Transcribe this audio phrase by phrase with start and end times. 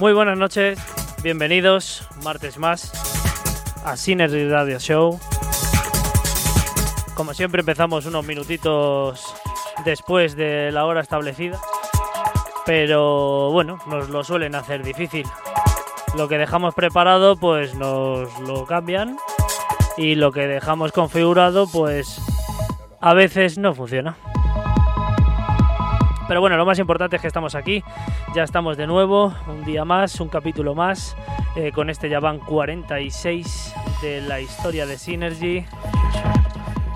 [0.00, 0.78] Muy buenas noches,
[1.22, 2.90] bienvenidos martes más
[3.84, 5.20] a Synergy Radio Show.
[7.14, 9.22] Como siempre empezamos unos minutitos
[9.84, 11.60] después de la hora establecida,
[12.64, 15.26] pero bueno, nos lo suelen hacer difícil.
[16.16, 19.18] Lo que dejamos preparado pues nos lo cambian
[19.98, 22.22] y lo que dejamos configurado pues
[23.02, 24.16] a veces no funciona.
[26.30, 27.82] Pero bueno, lo más importante es que estamos aquí,
[28.36, 31.16] ya estamos de nuevo, un día más, un capítulo más,
[31.56, 35.66] eh, con este ya van 46 de la historia de Synergy.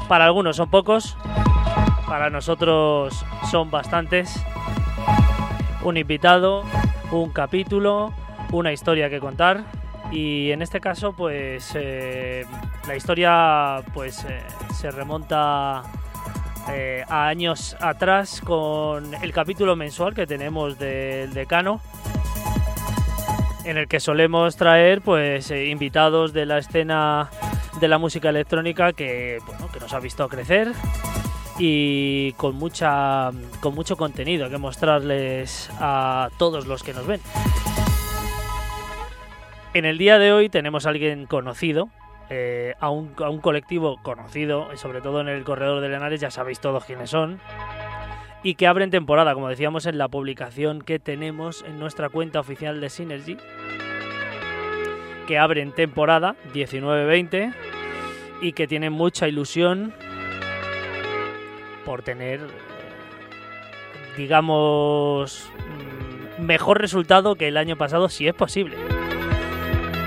[0.06, 1.16] Para algunos son pocos,
[2.06, 4.40] para nosotros son bastantes.
[5.82, 6.62] Un invitado,
[7.10, 8.12] un capítulo,
[8.52, 9.64] una historia que contar
[10.12, 12.46] y en este caso pues eh,
[12.86, 15.82] la historia pues eh, se remonta
[17.08, 21.80] años atrás con el capítulo mensual que tenemos del decano
[23.64, 27.30] en el que solemos traer pues eh, invitados de la escena
[27.80, 30.72] de la música electrónica que, bueno, que nos ha visto crecer
[31.58, 33.30] y con mucha
[33.60, 37.20] con mucho contenido que mostrarles a todos los que nos ven.
[39.72, 41.88] En el día de hoy tenemos a alguien conocido,
[42.30, 46.30] eh, a, un, a un colectivo conocido, sobre todo en el corredor de Lenares, ya
[46.30, 47.40] sabéis todos quiénes son,
[48.42, 52.80] y que abren temporada, como decíamos en la publicación que tenemos en nuestra cuenta oficial
[52.80, 53.36] de Synergy,
[55.26, 57.54] que abren temporada 19-20
[58.42, 59.94] y que tienen mucha ilusión
[61.84, 62.40] por tener,
[64.16, 65.50] digamos,
[66.38, 68.76] mm, mejor resultado que el año pasado, si es posible.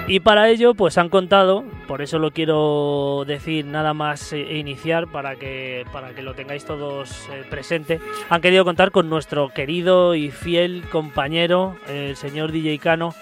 [0.09, 5.07] Y para ello, pues han contado, por eso lo quiero decir nada más eh, iniciar
[5.07, 7.99] para que, para que lo tengáis todos eh, presente,
[8.29, 13.13] han querido contar con nuestro querido y fiel compañero, el señor DJ Cano,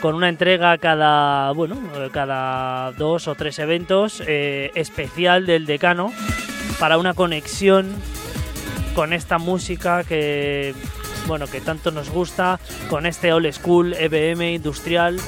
[0.00, 6.12] con una entrega cada, bueno, eh, cada dos o tres eventos especial del decano
[6.80, 7.88] para una conexión
[8.96, 10.74] con esta música que,
[11.28, 12.58] bueno, que tanto nos gusta,
[12.90, 15.20] con este old school, EBM, industrial,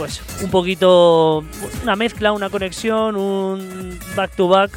[0.00, 1.44] pues un poquito
[1.82, 4.70] una mezcla, una conexión, un back to back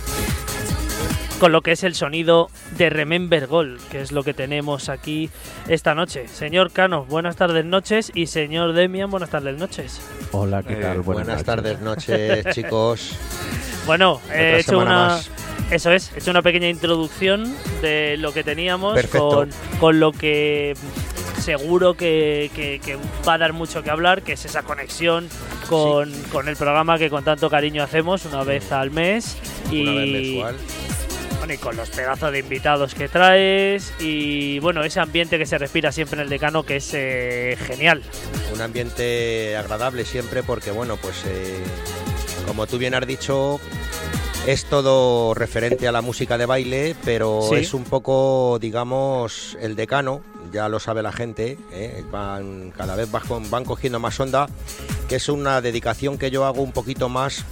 [1.39, 5.29] con lo que es el sonido de Remember Gold, que es lo que tenemos aquí
[5.69, 6.27] esta noche.
[6.27, 10.01] Señor Cano, buenas tardes noches y señor Demian, buenas tardes noches.
[10.33, 10.97] Hola, ¿qué tal?
[10.97, 11.45] Eh, buenas, noches.
[11.45, 13.17] tardes, noches, chicos.
[13.85, 15.31] Bueno, he hecho una más.
[15.71, 19.49] eso es, he hecho una pequeña introducción de lo que teníamos con,
[19.79, 20.73] con lo que
[21.43, 22.97] seguro que, que- que
[23.27, 25.27] va a dar mucho que hablar, que es esa conexión
[25.69, 29.37] con, con el programa que con tanto cariño hacemos una vez al mes
[29.71, 30.55] y, Una vez mensual.
[31.39, 35.57] bueno, y con los pedazos de invitados que traes y bueno, ese ambiente que se
[35.57, 38.01] respira siempre en el decano que es eh, genial.
[38.53, 41.59] Un ambiente agradable siempre porque, bueno, pues eh,
[42.47, 43.59] como tú bien has dicho,
[44.47, 47.55] es todo referente a la música de baile, pero Sí.
[47.55, 50.21] es un poco, digamos, el decano,
[50.53, 52.05] ya lo sabe la gente, ¿eh?
[52.11, 54.47] van, cada vez van, cogiendo más onda,
[55.09, 57.43] que es una dedicación que yo hago un poquito más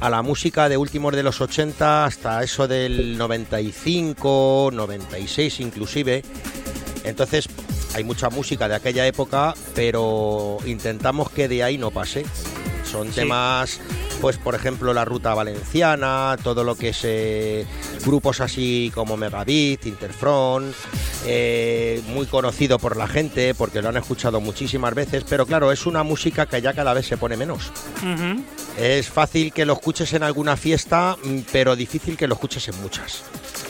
[0.00, 6.24] a la música de últimos de los 80 hasta eso del 95, 96 inclusive.
[7.04, 7.48] Entonces
[7.94, 12.24] hay mucha música de aquella época, pero intentamos que de ahí no pase.
[12.90, 13.16] Son Sí.
[13.16, 13.80] temas,
[14.20, 17.66] pues por ejemplo la ruta valenciana, todo lo que es eh,
[18.04, 20.74] grupos así como Megabit, Interfront,
[21.26, 25.84] eh, muy conocido por la gente porque lo han escuchado muchísimas veces, pero claro, es
[25.86, 27.70] una música que ya cada vez se pone menos.
[28.78, 32.80] Es fácil que lo escuches en alguna fiesta, mm, pero difícil que lo escuches en
[32.82, 33.22] muchas.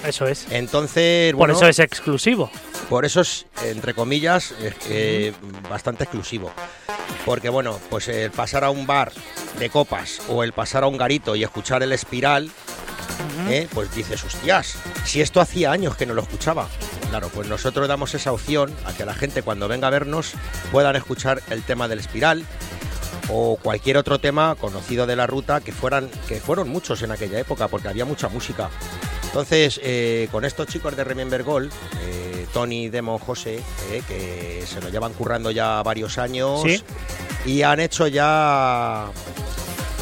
[0.04, 0.46] Eso es.
[0.50, 2.50] Entonces, Por bueno, eso es exclusivo.
[2.88, 4.52] por eso es, entre comillas,
[4.88, 5.32] eh,
[5.70, 6.52] bastante exclusivo.
[7.24, 9.05] Porque bueno, pues el pasar a un bar
[9.58, 12.50] de copas o el pasar a un garito y escuchar el espiral,
[13.48, 16.68] eh, pues dices, hostias, si esto hacía años que no lo escuchaba.
[17.10, 20.32] Claro, pues nosotros damos esa opción a que la gente cuando venga a vernos
[20.72, 22.44] puedan escuchar el tema del espiral
[23.28, 27.38] o cualquier otro tema conocido de la ruta que fueran que fueron muchos en aquella
[27.38, 28.70] época porque había mucha música.
[29.24, 31.70] Entonces, eh, con estos chicos de Remember Gold,
[32.00, 33.60] eh, Tony, Demo, José,
[33.90, 36.82] eh, que se lo llevan currando ya varios años Sí.
[37.46, 39.06] Y han hecho ya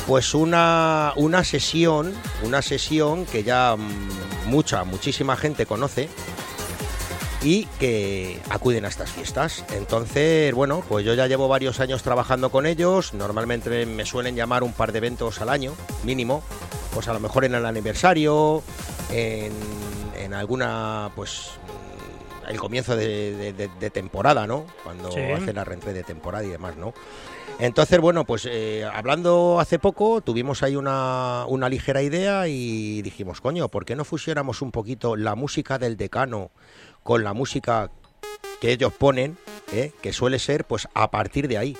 [0.06, 2.12] pues una, una sesión,
[2.43, 6.08] una sesión que ya mm, mucha, muchísima gente conoce
[7.43, 9.64] y que acuden a estas fiestas.
[9.73, 13.12] Entonces, bueno, pues yo ya llevo varios años trabajando con ellos.
[13.12, 15.75] Normalmente me suelen llamar un par de eventos al año,
[16.05, 16.43] mínimo.
[16.94, 18.62] Pues a lo mejor en el aniversario,
[19.11, 19.52] en,
[20.19, 21.50] en alguna, pues
[22.49, 24.67] el comienzo de, de- de- de temporada, ¿no?
[24.82, 25.20] Cuando Sí.
[25.20, 26.94] hacen la reentré de temporada y demás, ¿no?
[27.61, 33.40] Entonces, bueno, pues eh, hablando hace poco, tuvimos ahí una, una ligera idea y dijimos,
[33.40, 36.50] coño, ¿por qué no fusionamos un poquito la música del decano
[37.04, 37.90] con la música
[38.61, 39.37] que ellos ponen,
[39.73, 41.76] eh, que suele ser pues a partir de ahí,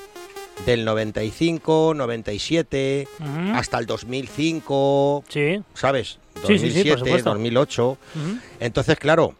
[0.66, 3.56] del 95, 97, Ujú.
[3.56, 5.60] hasta el 2005, Sí.
[5.74, 6.18] ¿sabes?
[6.46, 7.30] Sí, sí, sí, por 2007, supuesto.
[7.30, 7.88] 2008.
[7.90, 8.38] Ujú.
[8.60, 9.34] Entonces, claro,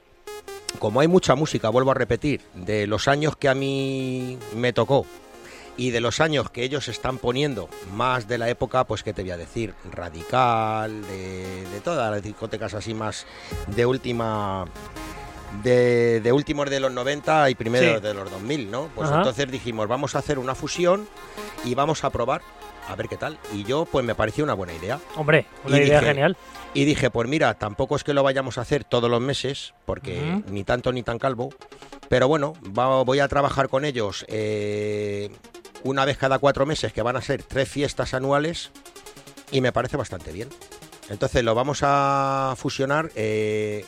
[0.79, 5.07] como hay mucha música, vuelvo a repetir, de los años que a mí me tocó
[5.77, 9.23] y de los años que ellos están poniendo, más de la época, pues, ¿qué te
[9.23, 9.75] voy a decir?
[9.91, 13.27] Radical, de, de todas las discotecas así más
[13.69, 14.67] de última...
[15.63, 18.03] De, de últimos de los 90 y primeros Sí.
[18.03, 18.89] de los 2000, ¿no?
[18.93, 19.19] Pues Ajá.
[19.19, 21.07] entonces dijimos, vamos a hacer una fusión
[21.65, 22.43] y vamos a probar
[22.89, 23.39] a ver qué tal.
[23.53, 25.01] Y yo, pues me pareció una buena idea.
[25.17, 26.37] Hombre, una Y idea dije, genial.
[26.75, 30.43] Y dije, pues mira, tampoco es que lo vayamos a hacer todos los meses, porque
[30.49, 31.51] ni tanto ni tan calvo,
[32.09, 35.31] pero bueno, va- voy a trabajar con ellos eh,
[35.85, 38.71] una vez cada cuatro meses, que van a ser tres fiestas anuales,
[39.53, 40.49] y me parece bastante bien.
[41.11, 43.85] Entonces lo vamos a fusionar eh,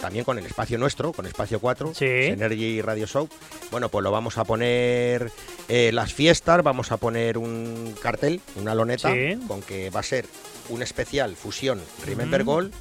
[0.00, 2.04] también con el espacio nuestro, con Espacio 4, Sí.
[2.06, 3.28] Energy Radio Show.
[3.70, 5.30] Bueno, pues lo vamos a poner
[5.68, 9.38] eh, las fiestas, vamos a poner un cartel, una loneta, Sí.
[9.46, 10.26] con que va a ser
[10.70, 12.50] un especial fusión Remember Ujú.
[12.52, 12.72] Gold,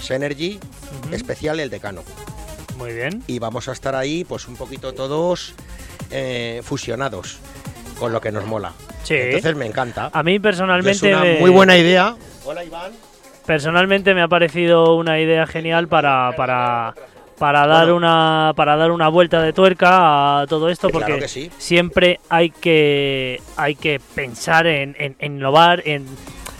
[0.00, 0.58] Synergy,
[1.12, 2.02] especial El Decano.
[2.76, 3.22] Muy bien.
[3.26, 5.54] Y vamos a estar ahí, pues un poquito todos
[6.10, 7.38] eh, fusionados
[7.98, 8.72] con lo que nos mola.
[9.04, 9.14] Sí.
[9.14, 10.10] Entonces me encanta.
[10.12, 10.90] A mí personalmente.
[11.08, 12.16] es una me- muy buena idea.
[12.44, 12.92] Hola Iván.
[13.46, 16.94] Personalmente me ha parecido una idea genial para, para,
[17.38, 17.96] para dar Bueno.
[17.96, 21.50] una para dar una vuelta de tuerca a todo esto porque sí.
[21.58, 26.06] siempre hay que hay que pensar en, en- en innovar en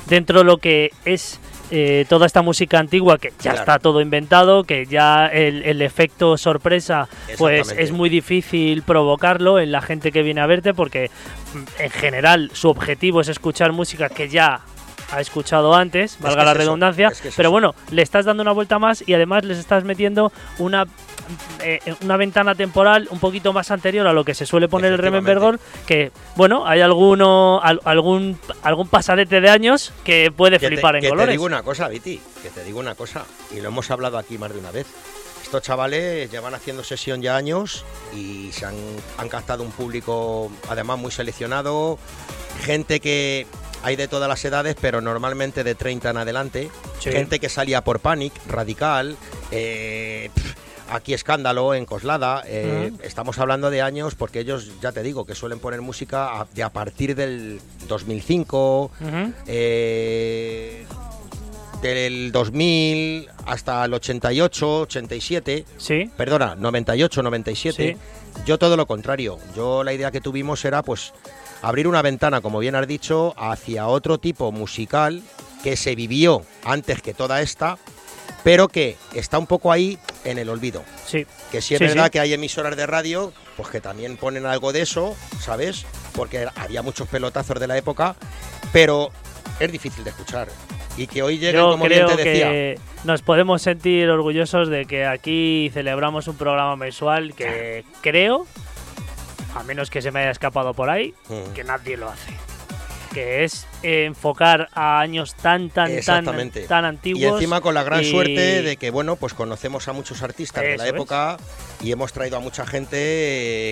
[0.06, 1.40] dentro de lo que es
[1.72, 3.58] eh, toda esta música antigua que ya Claro.
[3.58, 9.72] está todo inventado que ya el, el efecto sorpresa pues es muy difícil provocarlo en
[9.72, 11.10] la gente que viene a verte porque
[11.80, 14.60] en general su objetivo es escuchar música que ya
[15.12, 18.24] ha escuchado antes, valga que la es redundancia, es que es pero bueno, le estás
[18.24, 20.86] dando una vuelta más y además les estás metiendo una
[21.62, 24.98] eh, una ventana temporal un poquito más anterior a lo que se suele poner el
[24.98, 30.74] Remember que bueno, hay alguno al- algún algún pasadete de años que puede Que te-
[30.74, 31.26] flipar en que colores.
[31.26, 34.38] te digo una cosa, Viti, que te digo una cosa, y lo hemos hablado aquí
[34.38, 34.86] más de una vez.
[35.42, 37.84] Estos chavales llevan haciendo sesión ya años
[38.14, 38.74] y se han,
[39.18, 41.98] han captado un público además muy seleccionado,
[42.64, 43.46] gente que
[43.82, 47.10] hay de todas las edades, pero normalmente de 30 en adelante, Sí.
[47.12, 49.16] gente que salía por Panic, Radical,
[49.50, 50.30] eh,
[50.90, 55.34] aquí Escándalo, en Coslada, eh, estamos hablando de años porque ellos, ya te digo, que
[55.34, 59.32] suelen poner música a- de a partir del 2005, Ujú.
[59.46, 60.84] eh,
[61.82, 67.96] del 2000 hasta el 88, 87, Sí, perdona, 98, 97.
[68.44, 69.38] Yo todo lo contrario.
[69.54, 71.12] Yo la idea que tuvimos era pues
[71.66, 75.22] abrir una ventana, como bien has dicho, hacia otro tipo musical
[75.64, 77.76] que se vivió antes que toda esta,
[78.44, 80.84] pero que está un poco ahí en el olvido.
[81.06, 81.26] sí.
[81.50, 82.10] Que sí es Sí, verdad sí.
[82.10, 85.86] que hay emisoras de radio, pues que también ponen algo de eso, ¿sabes?
[86.14, 88.14] Porque había muchos pelotazos de la época,
[88.72, 89.10] pero
[89.58, 90.48] es difícil de escuchar.
[90.96, 95.04] Y que hoy llegue, como bien te decía, que nos podemos sentir orgullosos de que
[95.04, 98.46] aquí celebramos un programa mensual que creo,
[99.58, 101.52] a menos que se me haya escapado por ahí, Mm.
[101.54, 102.32] que nadie lo hace.
[103.14, 107.22] Que es eh, enfocar a años tan, tan, tan, tan antiguos.
[107.22, 110.62] Y encima con la gran y- suerte de que, bueno, pues conocemos a muchos artistas
[110.62, 110.90] de la es.
[110.90, 111.38] época
[111.82, 112.96] y hemos traído a mucha gente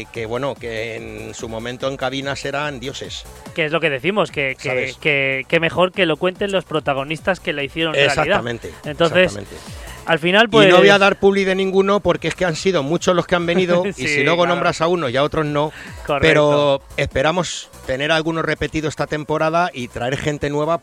[0.01, 3.25] eh, que, bueno, que en su momento en cabinas eran dioses.
[3.55, 7.39] Que es lo que decimos, que, que, que- que mejor que lo cuenten los protagonistas
[7.39, 8.13] que la hicieron realidad.
[8.17, 8.73] Exactamente.
[8.87, 9.57] Entonces, exactamente.
[10.07, 10.69] Al final, pues.
[10.69, 13.27] y no voy a dar publi de ninguno porque es que han sido muchos los
[13.27, 14.55] que han venido Sí, y si luego claro.
[14.55, 15.73] nombras a uno y a otros no.
[16.07, 16.21] Correcto.
[16.21, 20.81] Pero esperamos tener algunos repetidos esta temporada y traer gente nueva,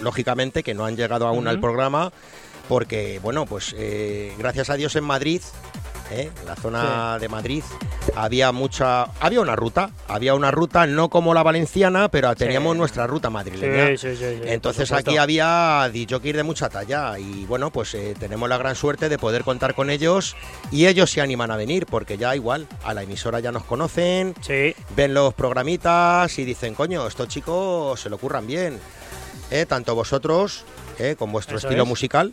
[0.00, 2.12] lógicamente, que no han llegado aún al programa,
[2.68, 5.40] porque, bueno, pues eh, gracias a Dios en Madrid,
[6.10, 6.30] ¿eh?
[6.40, 7.62] en la zona de Madrid,
[8.14, 9.04] había mucha.
[9.20, 12.78] Había una ruta, había una ruta no como la valenciana, pero teníamos Sí.
[12.78, 13.96] nuestra ruta madrileña.
[13.96, 14.08] sí,
[14.44, 19.08] Entonces aquí había que de mucha talla y bueno, pues eh, tenemos la gran suerte
[19.08, 20.36] de poder contar con ellos
[20.70, 24.34] y ellos se animan a venir porque ya igual a la emisora ya nos conocen,
[24.96, 28.78] ven los programitas y dicen, coño, estos chicos se lo curran bien.
[29.50, 30.64] Eh, Tanto vosotros,
[30.98, 31.88] eh, con vuestro Eso estilo es.
[31.88, 32.32] musical,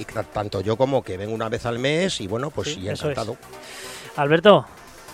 [0.00, 2.88] y tanto yo como que vengo una vez al mes y bueno, pues Sí, y
[2.88, 3.18] eso es.
[3.18, 3.36] encantado.
[4.16, 4.66] Alberto,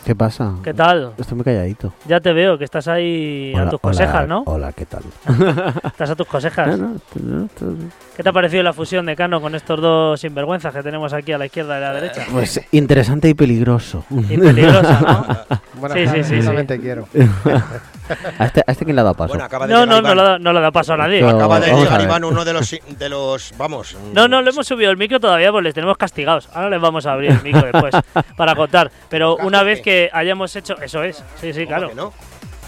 [0.06, 0.54] ¿Qué pasa?
[0.62, 1.14] ¿Qué tal?
[1.18, 1.92] Estoy muy calladito.
[2.06, 4.44] Ya te veo, que estás ahí a tus hola, cosejas, ¿no?
[4.46, 5.02] Hola, ¿qué tal?
[5.84, 6.78] Estás a tus cosejas.
[6.78, 7.76] No, no, no, no.
[8.16, 11.32] ¿Qué te ha parecido la fusión de Cano con estos dos sinvergüenzas que tenemos aquí
[11.32, 12.24] a la izquierda y a la derecha?
[12.30, 14.04] Pues interesante y peligroso.
[14.10, 15.58] Y peligrosa, ¿no?
[15.80, 16.46] Buenas Sí, sí, sí, yo sí.
[16.46, 17.08] también te quiero.
[18.38, 19.30] ¿A este, a este quién le ha dado paso?
[19.30, 20.16] Bueno, acaba de No, no, no Iván.
[20.16, 21.22] lo, da- no lo da paso a nadie.
[21.28, 22.00] Acaba de llegar.
[22.00, 23.96] Iván, uno de los, de los vamos.
[24.14, 26.48] No, no le hemos subido el micro todavía, pues les tenemos castigados.
[26.54, 27.94] Ahora les vamos a abrir el micro después
[28.36, 28.90] para contar.
[29.10, 30.80] Pero una vez que hayamos hecho.
[30.80, 31.94] Eso es, sí, sí, ¿Cómo claro.
[31.94, 32.12] no?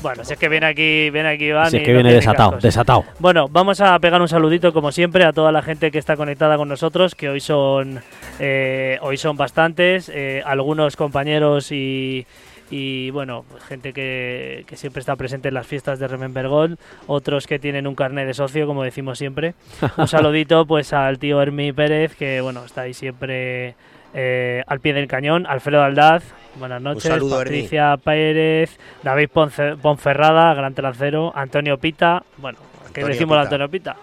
[0.01, 1.71] Bueno, si es que viene aquí, viene aquí Iván.
[1.71, 3.05] Si y es que viene desatado, desatado.
[3.19, 6.57] Bueno, vamos a pegar un saludito como siempre a toda la gente que está conectada
[6.57, 8.01] con nosotros, que hoy son
[8.39, 12.27] eh, hoy son bastantes, eh, algunos compañeros y,
[12.71, 17.49] y, bueno, gente que, que siempre está presente en las fiestas de Remember Gold, otros
[17.49, 19.55] que tienen un carnet de socio, como decimos siempre.
[19.97, 23.75] Un saludito pues al tío Hermi Pérez, que bueno, está ahí siempre
[24.15, 26.25] eh, al pie del cañón, Alfredo Aldaz,
[26.57, 27.39] buenas noches, saludo.
[27.39, 32.59] Patricia Pérez, David Ponce- Ponferrada, gran trasero, Antonio Pita, bueno,
[32.93, 33.55] ¿qué Antonio decimos de Pita.
[33.55, 33.97] Antonio Pita?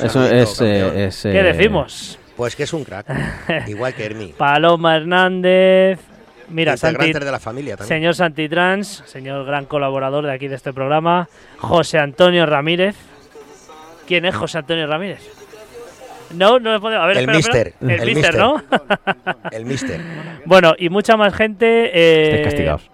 [0.00, 2.18] Un Eso es, eh, es, ¿Qué eh, decimos?
[2.36, 3.06] Pues que es un crack.
[3.68, 4.34] Igual que Hermi.
[4.36, 6.00] Paloma Hernández,
[6.48, 7.96] mira, Santi, Integrantes de la familia también.
[7.98, 12.96] señor Santitrans, señor gran colaborador de aquí de este programa, José Antonio Ramírez.
[14.06, 15.20] ¿Quién es José Antonio Ramírez?
[16.36, 16.96] No, no me pone.
[16.96, 17.64] A ver, El espera, espera.
[17.64, 18.36] mister, El, el mister, mister.
[18.36, 18.62] ¿no?
[19.52, 20.00] El mister.
[20.46, 21.90] bueno, y mucha más gente.
[21.92, 22.90] eh, castigados.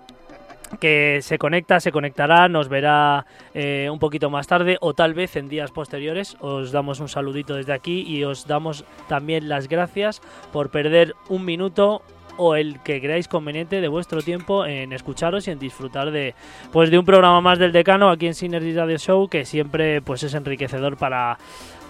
[0.78, 5.35] que se conecta, se conectará, nos verá eh, un poquito más tarde o tal vez
[5.37, 6.37] en días posteriores.
[6.40, 10.20] Os damos un saludito desde aquí y os damos también las gracias
[10.52, 12.02] por perder un minuto
[12.37, 16.35] o el que creáis conveniente de vuestro tiempo en escucharos y en disfrutar de
[16.73, 20.23] pues de un programa más del decano aquí en Synergy Radio Show que siempre pues
[20.23, 21.37] es enriquecedor para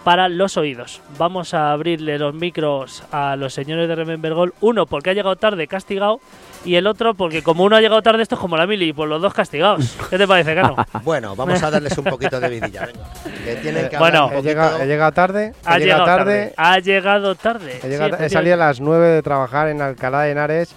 [0.05, 1.01] para los oídos.
[1.19, 4.53] Vamos a abrirle los micros a los señores de Remember Gold.
[4.61, 6.21] Uno porque ha llegado tarde, castigado.
[6.65, 9.09] Y el otro porque como uno ha llegado tarde, esto es como la mili, por
[9.09, 9.97] los dos castigados.
[10.11, 10.77] ¿Qué te parece, Cano?
[11.05, 12.87] Bueno, vamos a darles un poquito de vidilla.
[12.87, 13.07] Venga.
[13.45, 14.85] Que tienen que Bueno, He llegado, poquito.
[14.85, 15.55] he llegado tarde.
[15.65, 16.53] Ha llegado tarde.
[16.57, 17.81] Ha llegado tarde.
[17.83, 20.75] He, llegado- Sí, he salido a las 9 de trabajar en Alcalá de Henares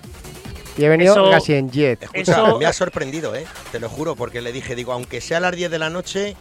[0.77, 2.01] y he venido Eso- casi en jet.
[2.03, 3.45] Escucha, Eso- me ha sorprendido, ¿eh?
[3.71, 6.35] Te lo juro, porque le dije, digo, aunque sea a las 10 de la noche,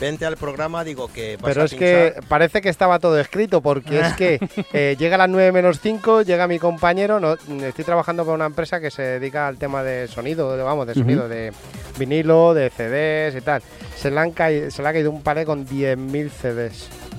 [0.00, 3.60] vente al programa, digo que vas Pero a es que parece que estaba todo escrito,
[3.60, 4.40] porque es que
[4.72, 8.46] eh, llega a las 9 menos 5, llega mi compañero, no, estoy trabajando con una
[8.46, 11.52] empresa que se dedica al tema de sonido, de, vamos, de sonido, de
[11.98, 13.62] vinilo, de CDs y tal.
[13.94, 17.09] Se le, han caído, se le ha caído un palé con 10.000 CDs.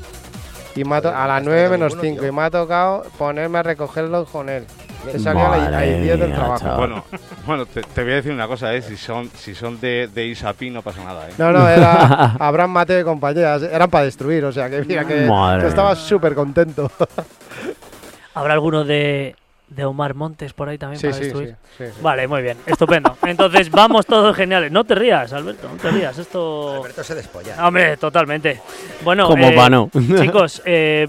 [0.76, 2.30] Y me ha to- Joder, a las has 9 traído menos ninguno, 5 tío.
[2.30, 4.66] y me ha tocado ponerme a recogerlos con él.
[5.12, 6.76] He salido a las Madre 10 del trabajo.
[6.78, 7.04] Bueno,
[7.46, 8.82] bueno te, te voy a decir una cosa, ¿eh?
[8.84, 11.28] si son, si son de, de Isapi no pasa nada.
[11.28, 11.34] ¿eh?
[11.38, 15.28] No, no, era Abraham Mateo y compañía, eran para destruir, o sea que mira que,
[15.60, 16.90] que estaba súper contento.
[18.34, 19.36] ¿Habrá alguno de,
[19.72, 21.56] de Omar Montes por ahí también Sí, para sí, destruir?
[21.78, 22.00] sí, sí, sí.
[22.02, 23.18] Vale, muy bien, estupendo.
[23.26, 24.72] Entonces vamos todos geniales.
[24.72, 26.18] No te rías, Alberto, no te rías.
[26.18, 26.76] Esto.
[26.76, 27.66] Alberto se despolla.
[27.66, 28.62] Hombre, totalmente.
[29.04, 29.90] Bueno, Como eh, vano.
[30.20, 31.08] chicos, eh,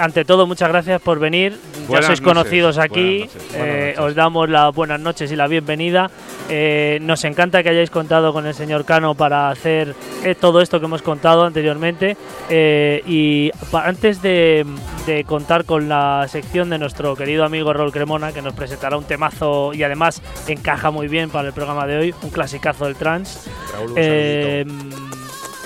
[0.00, 1.52] ante todo, muchas gracias por venir.
[1.52, 3.18] Ya Buenas sois noches, conocidos aquí.
[3.18, 3.98] buenas noches, Eh, buenas.
[4.10, 6.10] Os damos las buenas noches y la bienvenida.
[6.48, 10.78] Eh, nos encanta que hayáis contado con el señor Cano para hacer eh, todo esto
[10.80, 12.16] que hemos contado anteriormente.
[12.50, 14.64] Y antes de,
[15.06, 19.04] de contar con la sección de nuestro querido amigo Rol Cremona, que nos presentará un
[19.04, 23.48] temazo y además encaja muy bien para el programa de hoy, un clasicazo del trans.
[23.72, 25.19] Raúl, un.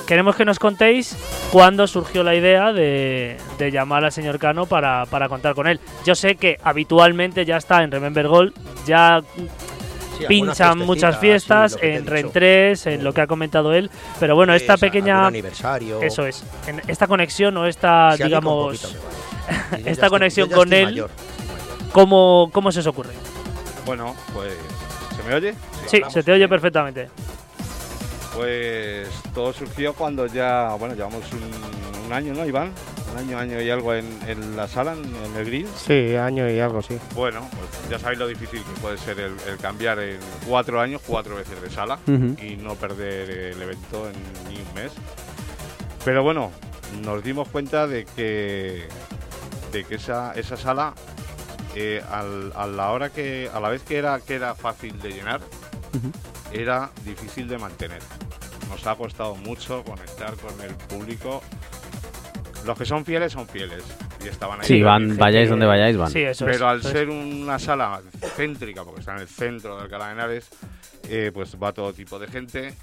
[0.06, 1.16] Queremos que nos contéis
[1.50, 5.80] cuándo surgió la idea de, de llamar al señor Cano para, para contar con él.
[6.04, 8.52] Yo sé que habitualmente ya está en Remember Gold,
[8.86, 9.22] ya
[10.18, 12.06] Sí, pinchan muchas fiestas sí, en.
[12.06, 15.26] Ren 3, en lo que ha comentado él, pero bueno, esta pequeña...
[15.26, 16.00] aniversario.
[16.00, 18.88] Eso es, en esta conexión o esta, digamos, poquito
[19.84, 21.10] esta conexión con él- mayor.
[21.92, 23.10] ¿cómo, ¿cómo se os ocurre?
[23.84, 24.52] Bueno, pues.
[25.16, 25.54] ¿Se me oye?
[25.86, 26.50] Sí, se te oye bien.
[26.50, 27.08] perfectamente.
[28.34, 32.72] Pues todo surgió cuando ya, bueno, llevamos un, un año, ¿no, Iván?
[33.12, 35.68] Un año, año y algo en, en la sala, en, en el grill.
[35.76, 36.98] Sí, año y algo, sí.
[37.14, 40.18] Bueno, pues ya sabéis lo difícil que puede ser el, el cambiar en
[40.48, 41.98] cuatro años, cuatro veces de sala
[42.42, 44.14] y no perder el evento en
[44.52, 44.90] ni un mes.
[46.04, 46.50] Pero bueno,
[47.04, 48.88] nos dimos cuenta de que,
[49.72, 50.92] de que esa, esa sala,
[51.76, 55.10] eh, al- a la hora que, a la vez que era, que era fácil de
[55.10, 55.40] llenar.
[56.54, 58.00] Era difícil de mantener.
[58.70, 61.42] Nos ha costado mucho conectar con el público.
[62.64, 63.82] Los que son fieles son fieles
[64.24, 64.66] y estaban ahí.
[64.66, 66.10] Sí, van, vayáis que- donde vayáis, van.
[66.10, 66.94] Sí, eso es, Pero al eso es.
[66.94, 68.00] ser una sala
[68.36, 70.48] céntrica, porque está en el centro de Alcalá de Henares,
[71.08, 72.74] eh, pues va todo tipo de gente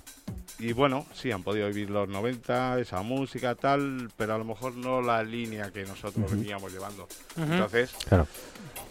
[0.59, 4.75] y bueno, sí, han podido vivir los 90, esa música, tal, pero a lo mejor
[4.75, 7.07] no la línea que nosotros veníamos llevando.
[7.35, 8.27] Entonces, Claro.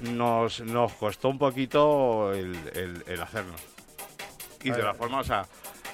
[0.01, 3.61] nos, nos costó un poquito el, el- el hacernos.
[4.63, 5.47] Y de la forma, o sea,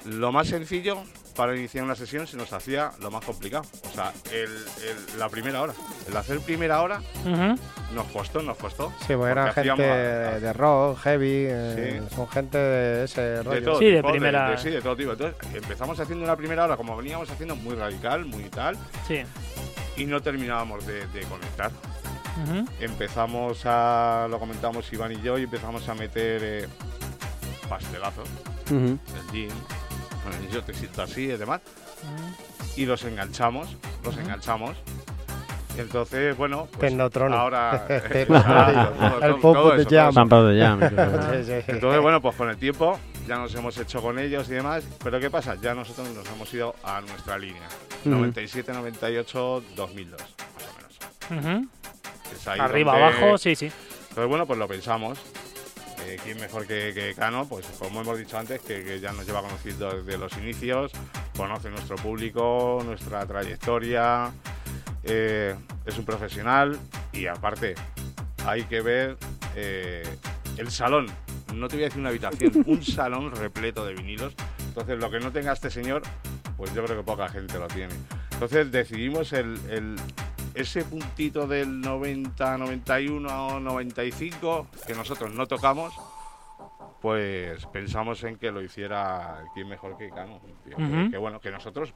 [0.04, 1.02] lo más sencillo
[1.36, 3.64] para iniciar una sesión se nos hacía lo más complicado.
[3.90, 5.74] O sea, el, el- la primera hora.
[6.08, 7.00] El hacer primera hora
[7.94, 8.92] nos costó, nos costó.
[9.06, 12.14] Sí, porque eran Porque gente hacíamos- de rock, heavy, eh, Sí.
[12.16, 13.50] son gente de ese rollo.
[13.60, 15.12] De todo Sí, de tipo, primera- sí, de todo tipo.
[15.12, 18.76] Entonces, empezamos haciendo una primera hora, como veníamos haciendo, muy radical, muy tal,
[19.06, 19.22] Sí.
[19.96, 21.70] y no terminábamos de, de conectar.
[22.80, 26.68] Empezamos a, lo comentamos Iván y yo, y empezamos a meter eh,
[27.68, 28.28] pastelazos,
[28.70, 28.98] Ujú.
[29.14, 29.48] el gin,
[30.24, 31.60] con el yo te siento así y demás,
[32.76, 34.76] y los enganchamos, los enganchamos.
[35.76, 36.80] Y entonces, bueno, pues
[37.34, 37.86] ahora...
[37.90, 38.26] eh,
[39.22, 40.14] El todo pop eso, de jam.
[41.68, 42.98] Entonces, bueno, pues con el tiempo
[43.28, 44.84] ya nos hemos hecho con ellos y demás.
[45.04, 45.54] Pero ¿qué pasa?
[45.60, 47.68] Ya nosotros nos hemos ido a nuestra línea.
[48.06, 48.08] Ujú.
[48.14, 51.56] 97, 98, 2002, más o menos.
[52.58, 53.70] Arriba, donde- abajo, sí, sí.
[54.08, 55.18] Entonces, bueno, pues lo pensamos.
[56.06, 57.48] Eh, ¿Quién mejor que, que Cano?
[57.48, 60.92] Pues como hemos dicho antes, que, que ya nos lleva conocido desde los inicios,
[61.36, 64.30] conoce nuestro público, nuestra trayectoria,
[65.02, 66.78] eh, es un profesional
[67.12, 67.74] y aparte
[68.44, 69.16] hay que ver
[69.56, 70.04] eh,
[70.58, 71.06] el salón.
[71.54, 74.34] No te voy a decir una habitación, un salón repleto de vinilos.
[74.68, 76.02] Entonces, lo que no tenga este señor,
[76.56, 77.94] pues yo creo que poca gente lo tiene.
[78.32, 79.96] Entonces decidimos el, el-
[80.56, 85.94] ese puntito del 90, 91 o 95 que nosotros no tocamos,
[87.00, 90.40] pues pensamos en que lo hiciera quién mejor que Cano.
[90.64, 90.76] tío,
[91.10, 91.92] que- bueno, que nosotros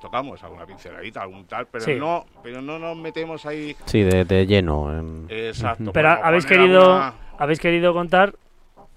[0.00, 1.94] tocamos alguna pinceladita, algún tal, pero Sí.
[1.94, 3.76] no, pero no nos metemos ahí.
[3.86, 4.92] Sí, de, de lleno.
[4.98, 5.92] en- Exacto.
[5.92, 8.34] Pero habéis querido, alguna- habéis querido contar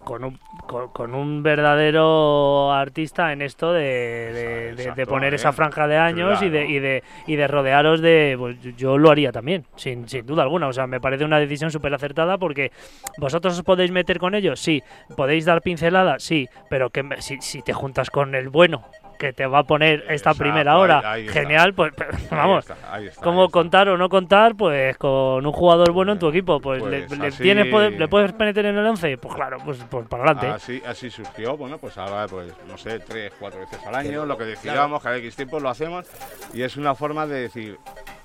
[0.07, 5.33] con un, con, con un verdadero artista en esto de, de- de- de Exacto, poner
[5.33, 5.35] eh.
[5.35, 8.35] esa franja de años y, de, y, de, y de rodearos de...
[8.39, 10.67] Pues yo- lo haría también, sin, sin duda alguna.
[10.69, 12.71] O sea, me parece una decisión súper acertada porque
[13.17, 14.81] vosotros os podéis meter con ellos, sí.
[15.17, 16.47] Podéis dar pinceladas, sí.
[16.69, 18.85] Pero que si, si te juntas con el bueno
[19.17, 21.39] que te va a poner esta Exacto, primera hora, ahí- ahí está.
[21.41, 22.59] genial, pues Ahí vamos.
[22.69, 23.53] está, ahí está, ahí ¿Cómo está.
[23.53, 24.55] contar o no contar?
[24.55, 26.59] Pues con un jugador bueno en tu equipo.
[26.59, 29.17] Pues, le, Pues le así- tienes, ¿le puedes meter en el 11?
[29.17, 30.47] Pues claro, pues, pues para adelante.
[30.47, 34.37] Así, así surgió, bueno, pues ahora, pues, no sé, tres, cuatro veces al año, lo
[34.37, 36.05] que decidamos, cada X tiempo lo hacemos,
[36.53, 37.77] y es una forma de decir,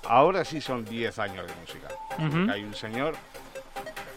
[0.07, 1.87] ahora sí son 10 años de música.
[2.19, 2.29] Ujú.
[2.37, 3.15] Porque Hay un señor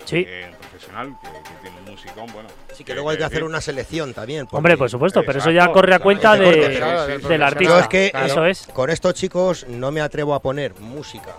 [0.07, 2.49] Sí, eh, profesional que, que tiene un musicón, bueno.
[2.73, 4.47] Sí, que luego hay que hacer una selección también.
[4.47, 6.05] porque hombre, por supuesto, pero eso ya Exacto, corre a exacto.
[6.05, 7.75] cuenta Que te cortes, de, claro, del artista.
[7.75, 8.67] Yo es que Eso es.
[8.73, 11.35] con estos chicos no me atrevo a poner música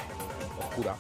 [0.60, 0.96] oscura.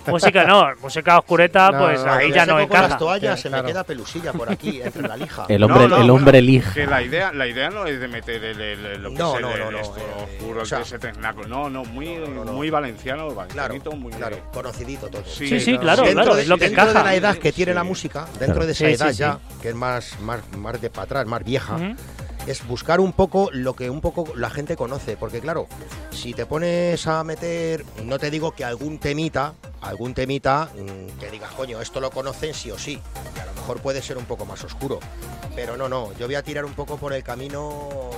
[0.06, 2.98] Música no, música oscureta, No, pues no, ahí ya no con las encaja.
[2.98, 3.64] toallas, Sí, se claro.
[3.64, 5.44] me queda pelusilla por aquí, entre la lija.
[5.48, 6.40] El hombre, No, no, el hombre.
[6.74, 9.30] Que la idea, la idea no es de meter el, el- el- lo que No,
[9.32, 11.46] es el- no, no, no, esto eh, oscuro, o sea, ese tecnáculo.
[11.48, 12.52] No, no, muy, no, no.
[12.52, 15.22] muy valenciano, valencianito, muy claro, conocidito todo.
[15.24, 16.98] Sí, Sí, sí, claro, dentro claro, de, es lo que dentro encaja.
[17.00, 17.76] de la edad que tiene Sí.
[17.76, 19.16] la música, dentro de esa Sí, edad sí.
[19.18, 21.76] ya, que es más, más, más de para atrás, más vieja,
[22.46, 25.16] es buscar un poco lo que un poco la gente conoce.
[25.16, 25.66] Porque claro,
[26.10, 31.30] si te pones a meter, no te digo que algún temita, algún temita, mm, que
[31.30, 33.00] digas, coño, esto lo conocen sí o sí.
[33.36, 35.00] Y a lo mejor puede ser un poco más oscuro.
[35.54, 38.10] Pero no, no, yo voy a tirar un poco por el camino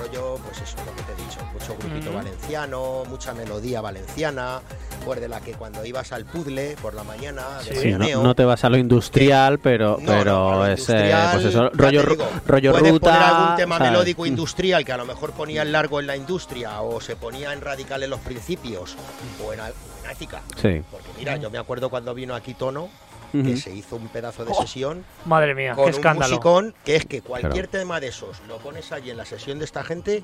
[0.00, 2.16] rollo, pues eso, lo que te he dicho, mucho grupito Ujú.
[2.18, 4.60] valenciano, mucha melodía valenciana,
[5.04, 8.34] pues de la que cuando ibas al puzzle por la mañana, de Sí, no, no
[8.34, 12.28] te vas a lo industrial, pero, no, pero no, es industrial, pues eso, rollo, digo,
[12.46, 13.06] rollo puedes ruta.
[13.10, 13.92] poner algún tema ¿sabes?
[13.92, 14.26] melódico Mm.
[14.26, 17.60] industrial que a lo mejor ponía el largo en la industria o se ponía en
[17.60, 18.96] radical en los principios
[19.44, 20.42] o en, en ética.
[20.60, 20.82] Sí.
[20.90, 22.88] Porque mira, yo me acuerdo cuando vino aquí Tono,
[23.32, 26.30] Que se hizo un pedazo de Oh, sesión Madre mía, con qué un escándalo.
[26.34, 27.68] musicón que es que cualquier Claro.
[27.70, 30.22] tema de esos lo pones allí en la sesión de esta gente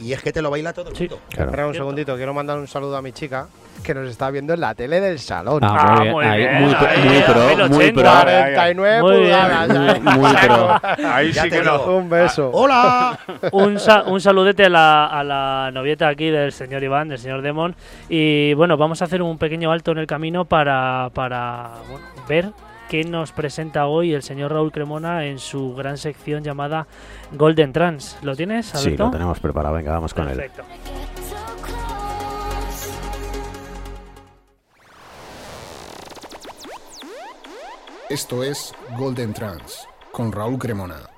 [0.00, 1.04] y es que te lo baila todo el Sí.
[1.04, 1.18] mundo.
[1.30, 1.44] Claro.
[1.50, 1.84] Espera un Cierto.
[1.84, 3.46] segundito, quiero mandar un saludo a mi chica
[3.82, 5.60] que nos está viendo en la tele del salón.
[5.62, 6.12] Ah, Ah, muy bien.
[6.14, 8.02] muy ahí, bien, muy, pro- muy pro, muy 1080.
[8.22, 8.30] pro.
[8.32, 9.22] 49 Muy bien.
[9.22, 9.68] pulgadas.
[9.68, 10.02] ¿sabes?
[10.02, 10.80] Muy, muy pro.
[11.12, 11.82] Ahí sí que no.
[11.84, 12.50] Un beso.
[12.52, 13.18] ¡Hola!
[13.52, 17.42] Un, sa- un saludete a la, a la novieta aquí del señor Iván, del señor
[17.42, 17.74] Demon.
[18.08, 22.46] Y bueno, vamos a hacer un pequeño alto en el camino para, para bueno, ver
[22.88, 26.86] qué nos presenta hoy el señor Raúl Cremona en su gran sección llamada
[27.32, 28.18] Golden Trans.
[28.22, 29.74] ¿Lo tienes, Sí, lo tenemos preparado.
[29.74, 30.36] Venga, vamos con él.
[30.36, 30.62] Perfecto.
[38.08, 41.15] Esto es Golden Trans con Raúl Cremona.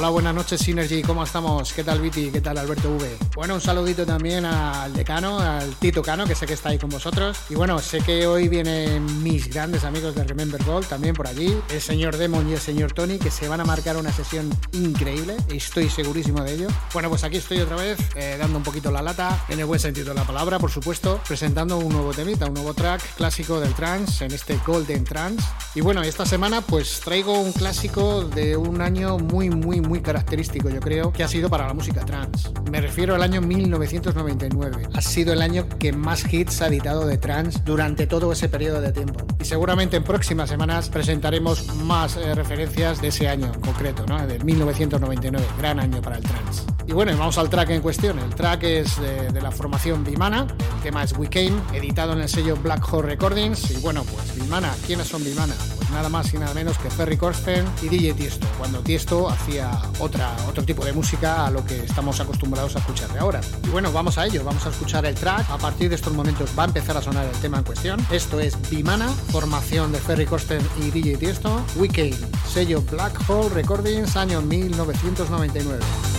[0.00, 1.74] Hola, buenas noches Synergy, ¿cómo estamos?
[1.74, 2.30] ¿Qué tal Viti?
[2.30, 3.18] ¿Qué tal Alberto V?
[3.34, 6.88] Bueno, un saludito también al decano, al Tito Cano, que sé que está ahí con
[6.88, 7.36] vosotros.
[7.50, 11.54] Y bueno, sé que hoy vienen mis grandes amigos de Remember Gold también por allí,
[11.68, 15.36] el señor Demon y el señor Tony, que se van a marcar una sesión increíble,
[15.50, 16.68] estoy segurísimo de ello.
[16.94, 19.80] Bueno, pues aquí estoy otra vez, eh, dando un poquito la lata, en el buen
[19.80, 23.74] sentido de la palabra, por supuesto, presentando un nuevo temita, un nuevo track clásico del
[23.74, 25.46] trance, en este Golden Trance.
[25.74, 30.70] Y bueno, esta semana pues traigo un clásico de un año muy, muy, muy característico,
[30.70, 32.50] yo creo, que ha sido para la música trance.
[32.70, 34.88] Me refiero al año 1999.
[34.94, 38.80] Ha sido el año que más hits ha editado de trance durante todo ese periodo
[38.80, 39.26] de tiempo.
[39.40, 44.24] Y seguramente en próximas semanas presentaremos más eh, referencias de ese año en concreto, ¿no?
[44.24, 46.62] De 1999, gran año para el trance.
[46.86, 48.18] Y bueno, vamos al track en cuestión.
[48.18, 52.20] El track es de, de la formación Vimana, el tema es We Came, editado en
[52.20, 53.70] el sello Black Hole Recordings.
[53.70, 55.54] Y bueno, pues Vimana, ¿quiénes son Vimana?
[55.76, 59.79] Pues nada más y nada menos que Ferry Corsten y DJ Tiesto, cuando Tiesto hacía
[59.98, 63.40] otra, otro tipo de música a lo que estamos acostumbrados a escuchar de ahora.
[63.64, 65.50] Y bueno, vamos a ello, vamos a escuchar el track.
[65.50, 68.04] A partir de estos momentos va a empezar a sonar el tema en cuestión.
[68.10, 72.16] Esto es Vimana, formación de Ferry Corsten y DJ Tiesto, We Came,
[72.48, 76.09] sello Black Hole Recordings, año 1999.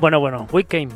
[0.00, 0.88] Bueno, bueno, We Came,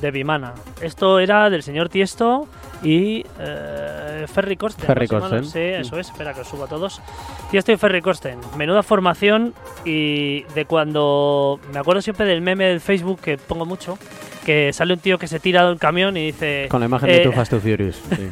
[0.00, 0.52] de Vimana.
[0.80, 2.48] Esto era del señor Tiesto
[2.82, 4.84] y eh, Ferry Corsten.
[4.84, 5.20] Ferry ¿no?
[5.20, 5.44] Corsten.
[5.44, 7.00] sé, eso es, espera que os subo a todos.
[7.52, 8.40] Tiesto y Ferry Corsten.
[8.56, 11.60] Menuda formación y de cuando...
[11.72, 13.96] Me acuerdo siempre del meme del Facebook que pongo mucho,
[14.44, 16.66] que sale un tío que se tira de un camión y dice...
[16.68, 17.96] Con la imagen eh, de tu Fast and Furious.
[18.16, 18.30] sí.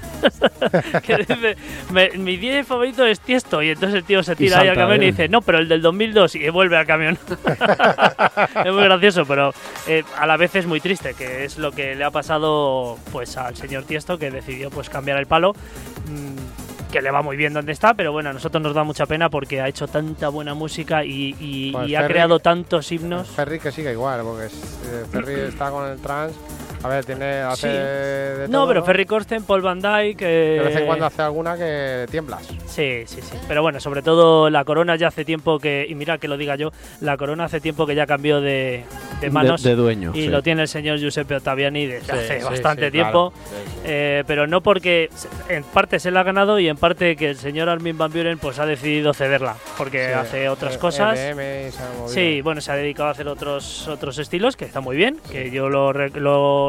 [1.03, 1.57] que dice,
[1.92, 3.62] "Me- mi 10 favorito es Tiesto.
[3.62, 5.11] Y entonces el tío se tira ahí al camión y ¿eh?
[5.12, 7.18] dice, no, pero el del 2002 y vuelve al camión.
[8.64, 9.53] es muy gracioso, pero
[9.87, 13.37] eh, a la vez es muy triste, que es lo que le ha pasado pues
[13.37, 15.53] al señor Tiesto, que decidió pues cambiar el palo.
[16.09, 16.60] mm,
[16.90, 19.31] que le va muy bien donde está, pero bueno, a nosotros nos da mucha pena
[19.31, 23.29] porque ha hecho tanta buena música y, y- Pues y ha creado tantos himnos.
[23.29, 24.55] Ferry que siga igual, porque es-
[24.87, 26.33] eh, Ferry está con el trans.
[26.83, 28.40] A ver, tiene, hace Sí.
[28.40, 30.23] de No, todo, pero Ferry Corsten, Paul Van Dyke.
[30.23, 32.43] eh, De vez en cuando hace alguna que tiemblas.
[32.66, 33.37] Sí, sí, sí.
[33.47, 36.57] Pero bueno, sobre todo la corona ya hace tiempo que, y mira que lo diga
[36.57, 36.71] yo,
[37.03, 38.85] la corona hace tiempo que ya cambió de,
[39.21, 39.62] de manos.
[39.62, 40.12] de, de dueño.
[40.14, 40.29] y sí.
[40.29, 43.33] lo tiene el señor Giuseppe Ottaviani desde Sí, hace sí, bastante sí, tiempo.
[43.33, 43.71] claro.
[43.85, 45.11] Eh, pero no porque
[45.49, 48.38] en parte se la ha ganado y en parte que el señor Armin Van Buren
[48.38, 51.19] pues ha decidido cederla porque Sí, hace otras eh, cosas.
[51.19, 52.09] MM y se ha movido.
[52.09, 55.51] Sí, bueno, se ha dedicado a hacer otros otros estilos que está muy bien, que
[55.51, 56.11] yo lo re-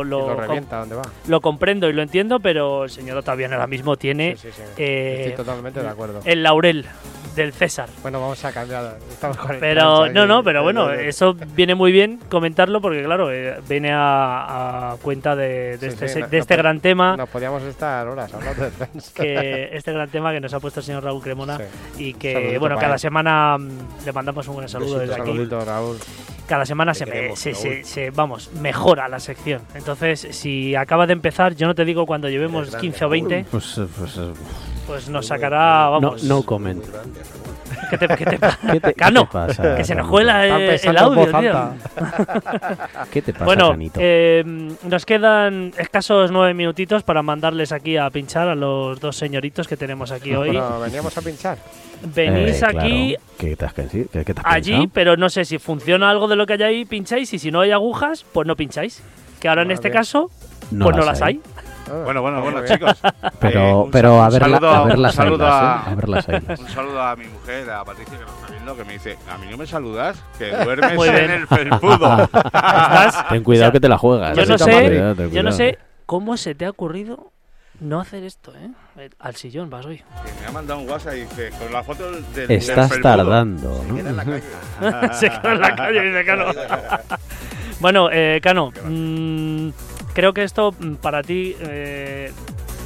[0.04, 1.02] lo, lo, revienta donde va.
[1.28, 4.62] lo comprendo y lo entiendo, pero el señor Ottaviani ahora mismo tiene Sí, sí, sí.
[4.78, 6.22] eh, Estoy totalmente de acuerdo.
[6.26, 6.86] el laurel
[7.36, 7.88] del César.
[8.02, 8.98] Bueno, vamos a cambiar.
[9.10, 13.92] Estamos Pero no, no, pero bueno, eso viene muy bien comentarlo porque claro, eh, viene
[13.94, 17.16] a, a cuenta de, de Sí, este, sí, no- de no este pod- gran tema,
[17.16, 18.72] Nos podíamos estar horas hablando de
[19.16, 21.64] que este gran tema que nos ha puesto el señor Raúl Cremona Sí.
[22.04, 23.00] y que Saludito bueno, cada él.
[23.00, 23.70] semana mm,
[24.06, 25.32] le mandamos un gran saludo Besito, desde aquí.
[25.32, 25.98] Saludito, Raúl.
[26.52, 27.62] Cada semana se, me- se, Raúl.
[27.62, 29.62] se- se- vamos, mejora la sección.
[29.74, 33.46] Entonces, si acaba de empezar, yo no te digo cuando llevemos grande, 15 o 20,
[33.50, 34.34] Pues, eh, pues, eh,
[34.86, 36.84] pues nos sacará, no, vamos, no comment.
[37.90, 39.76] ¿Qué te, qué te pa- ¿Qué te, qué Cano, te pasa?
[39.76, 40.08] que se nos
[40.46, 41.74] eh, el en audio, tío.
[43.12, 44.00] ¿Qué te pasa, Bueno, Canito?
[44.02, 44.44] eh,
[44.84, 49.78] nos quedan escasos nueve minutitos para mandarles aquí a pinchar a los dos señoritos que
[49.78, 50.50] tenemos aquí hoy.
[50.50, 51.58] Bueno, veníamos a pinchar.
[52.16, 53.26] Venís Eh, aquí, claro.
[53.38, 53.74] ¿Qué te has?
[53.74, 56.64] ¿Qué, qué te has allí, pero no sé si funciona algo de lo que hay
[56.64, 59.04] ahí, pincháis, y si no hay agujas, pues no pincháis.
[59.40, 60.30] Que ahora en Bueno, este caso,
[60.70, 61.42] pues no las hay.
[62.04, 62.98] Bueno, bueno, bueno, chicos.
[63.40, 65.92] Pero, Eh, pero a, verla, saludo a ver un las saludo ailas, a- ¿eh?
[65.92, 66.60] A ver las ailas.
[66.60, 69.38] Un saludo a mi mujer, a Patricia, que nos está viendo, que me dice, a
[69.38, 72.24] mí no me saludas, que duermes Muy en el felpudo.
[72.34, 74.38] Estás- Ten cuidado o sea, que te la juegas.
[74.38, 75.58] yo no ten sé- cuidado, ten Yo no cuidado.
[75.58, 77.32] sé cómo se te ha ocurrido
[77.80, 78.70] no hacer esto, ¿eh?
[78.98, 79.98] Eh, Al sillón vas hoy.
[79.98, 83.10] Que me ha mandado un WhatsApp y dice, con la foto del, del Estás felpudo".
[83.16, 85.14] tardando, Se queda en la calle.
[85.14, 86.46] Se quedó en la calle, dice Cano.
[87.80, 89.70] Bueno, eh, Cano, mm,
[90.14, 92.32] creo que esto mm, para ti, eh,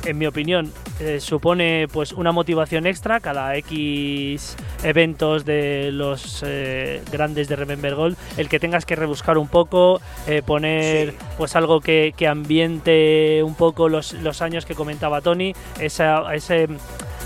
[0.06, 7.02] en mi opinión, eh, supone pues una motivación extra cada X eventos de los eh,
[7.12, 11.18] grandes de Remember Gold, el que tengas que rebuscar un poco, eh, poner Sí.
[11.38, 16.68] pues algo que, que ambiente un poco los, los años que comentaba Tony, esa, ese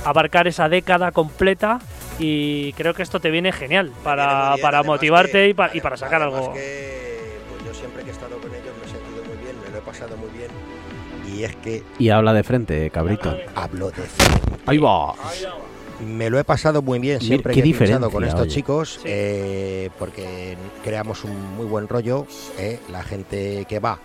[0.06, 1.80] abarcar esa década completa
[2.18, 5.54] y creo que esto te viene genial para, Viene muy bien, para motivarte que- y,
[5.54, 6.54] pa- y para sacar algo.
[6.54, 7.19] que,
[9.92, 10.50] pasado muy bien.
[11.36, 13.36] Y es que Y habla de frente, cabrito.
[13.56, 14.04] hablo de
[14.66, 15.14] Ahí va.
[16.06, 18.52] Me lo he pasado muy bien siempre que he pinchado con estos oye.
[18.52, 19.02] chicos, Sí.
[19.06, 22.26] eh, porque creamos un muy buen rollo.
[22.58, 24.00] eh, La gente que va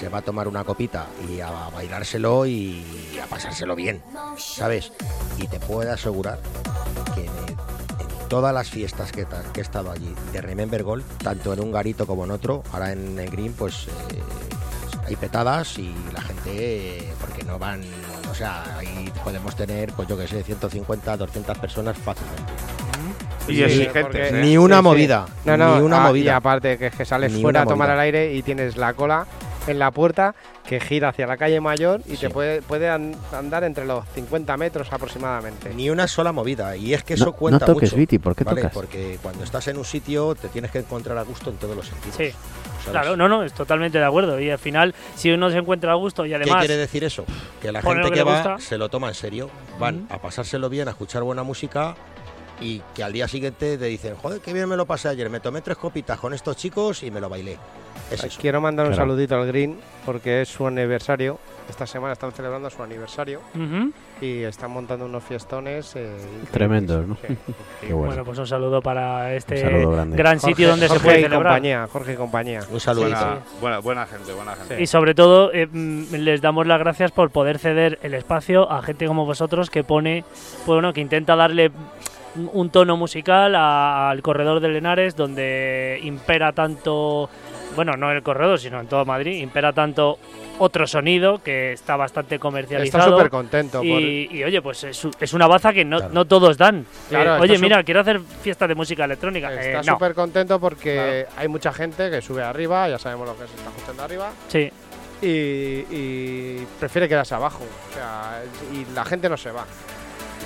[0.00, 2.84] se va a tomar una copita y a bailárselo y
[3.22, 4.02] a pasárselo bien,
[4.36, 4.92] ¿sabes?
[5.38, 6.40] Y te puedo asegurar
[7.14, 11.60] que en todas las fiestas que, que he estado allí de Remember Gold, tanto en
[11.60, 14.20] un garito como en otro, ahora en el Green, pues eh,
[15.06, 16.50] hay petadas y la gente,
[16.98, 17.80] eh, porque no van,
[18.30, 22.52] o sea, ahí podemos tener, pues yo que sé, 150, 200 personas fácilmente.
[23.48, 24.32] Y Sí, exigentes, porque- ¿eh?
[24.32, 24.84] Ni una Sí, sí.
[24.84, 26.36] movida, No, no, ni una ah, Y movida.
[26.36, 27.94] aparte que es que sales Ni fuera a tomar movida.
[27.94, 29.26] el aire y tienes la cola
[29.68, 30.34] en la puerta
[30.66, 32.22] que gira hacia la calle mayor y Sí.
[32.22, 35.72] te puede, puede an- andar entre los 50 metros aproximadamente.
[35.74, 36.76] Ni una sola movida.
[36.76, 37.96] Y es que No, eso cuenta no toques, mucho.
[37.98, 38.62] Viti, ¿por qué ¿vale?
[38.62, 38.74] tocas?
[38.74, 41.86] Porque cuando estás en un sitio te tienes que encontrar a gusto en todos los
[41.86, 42.16] sentidos.
[42.16, 42.32] Sí,
[42.86, 43.00] ¿sabes?
[43.00, 44.40] claro, no, no, es totalmente de acuerdo.
[44.40, 46.58] Y al final, si uno se encuentra a gusto y ¿Qué además.
[46.58, 47.24] quiere decir eso?
[47.60, 48.58] Que la gente que, va gusta.
[48.58, 51.94] se lo toma en serio, van a pasárselo bien, a escuchar buena música
[52.60, 55.40] y que al día siguiente te dicen, joder, qué bien me lo pasé ayer, me
[55.40, 57.58] tomé tres copitas con estos chicos y me lo bailé.
[58.10, 58.38] Es eso.
[58.40, 59.10] Quiero mandar un Claro.
[59.10, 61.38] saludito al Green porque es su aniversario.
[61.68, 63.40] Esta semana están celebrando su aniversario
[64.20, 66.10] y están montando unos fiestones eh.
[66.52, 67.16] Tremendos, ¿no?
[67.16, 67.36] Sí,
[67.92, 68.06] bueno.
[68.06, 71.22] Bueno, pues un saludo para este saludo gran Jorge- sitio donde se Jorge puede y
[71.24, 71.52] celebrar.
[71.54, 72.60] compañía, Jorge y compañía.
[72.70, 73.02] Un saludo.
[73.06, 74.80] Buena, buena, buena gente, buena gente.
[74.80, 78.80] Y sobre todo, eh, mm, les damos las gracias por poder ceder el espacio a
[78.82, 80.24] gente como vosotros que pone,
[80.64, 81.72] pues bueno, que intenta darle
[82.36, 87.28] un- un tono musical a- al corredor de Lenares, donde impera tanto
[87.74, 90.18] bueno, no en el corredor, sino en todo Madrid, impera tanto
[90.58, 93.04] otro sonido que está bastante comercializado.
[93.04, 93.78] Está súper contento.
[93.78, 96.14] por- Y, oye, pues es, es una baza que no, Claro.
[96.14, 96.86] no todos dan.
[97.08, 99.52] Claro, Eh, está oye, mira, quiero hacer fiesta de música electrónica.
[99.52, 99.94] Eh, Está no.
[99.94, 103.70] súper contento porque hay mucha gente que sube arriba, ya sabemos lo que se está
[103.70, 104.70] escuchando arriba, Sí,
[105.22, 105.26] y,
[105.90, 107.64] y prefiere quedarse abajo.
[107.90, 108.42] O sea,
[108.72, 109.64] y la gente no se va.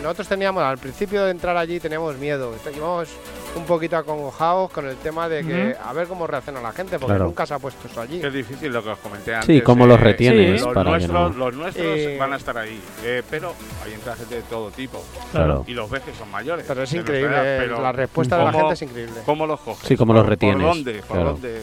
[0.02, 2.52] Nosotros teníamos, al principio de entrar allí, teníamos miedo.
[2.74, 3.08] Íbamos
[3.56, 7.14] un poquito acongojados con el tema de que a ver cómo reacciona la gente, porque
[7.14, 7.24] Claro.
[7.24, 8.20] nunca se ha puesto eso allí.
[8.24, 9.46] Es difícil lo que os comenté antes.
[9.54, 10.64] Sí, cómo eh, los retienes Sí.
[10.66, 11.38] Los para que nuestros, no...
[11.46, 13.52] los nuestros Eh, van a estar ahí, eh, pero
[13.84, 15.02] ahí entra gente de todo tipo.
[15.32, 15.64] Claro.
[15.66, 16.64] Y los ves que son mayores.
[16.66, 19.20] Pero es increíble, edad, eh, pero la respuesta de la ¿cómo- gente es increíble.
[19.26, 19.86] ¿Cómo los coges?
[19.88, 20.92] Sí, cómo los ¿Por- retienes, ¿Por dónde?
[21.00, 21.24] ¿Por claro.
[21.32, 21.60] dónde?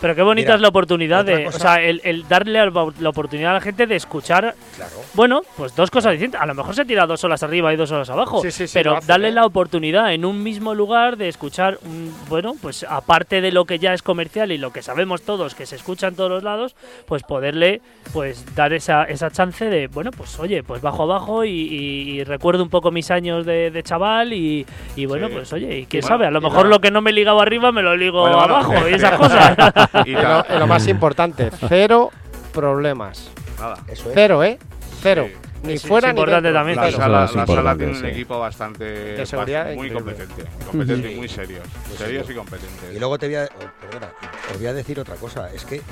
[0.00, 1.44] pero qué bonita Mira, es la oportunidad de.
[1.44, 2.58] cosa- O sea, el, el darle
[3.00, 4.54] la oportunidad a la gente de escuchar.
[4.76, 4.92] Claro.
[5.14, 6.40] Bueno, pues dos cosas distintas.
[6.42, 8.42] A lo mejor se tira dos horas arriba y dos horas abajo.
[8.42, 9.32] Sí, sí, sí, pero darle ¿eh?
[9.32, 13.78] la oportunidad en un mismo lugar de escuchar, un- bueno, pues aparte de lo que
[13.78, 16.76] ya es comercial y lo que sabemos todos que se escucha en todos los lados,
[17.06, 17.80] pues poderle
[18.12, 22.24] pues dar esa, esa chance de, bueno, pues oye, pues bajo abajo y, y- y
[22.24, 25.32] recuerdo un poco mis años de, de chaval y, y bueno, Sí.
[25.34, 27.12] pues oye, y quién Bueno, sabe, a lo mejor la- lo que no me he
[27.14, 29.56] ligado arriba me lo ligo Bueno, bueno, abajo y esas cosas.
[30.04, 32.10] Y lo, lo más importante, cero
[32.52, 33.30] problemas.
[33.60, 33.76] nada.
[33.88, 34.14] Eso es.
[34.14, 34.58] Cero, ¿eh?
[35.00, 35.28] Cero.
[35.62, 36.60] Ni Es- fuera es ni importante dentro.
[36.60, 40.14] también La sala, la sala tiene un equipo bastante De seguridad bast- muy increíble.
[40.14, 42.32] competente, muy competente y muy serios, Pues serios sí.
[42.32, 42.94] y competentes.
[42.94, 44.12] Y luego te voy a, oh, perdona,
[44.52, 45.50] os voy a decir otra cosa.
[45.52, 45.82] Es que,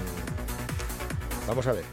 [1.49, 1.85] vamos a ver.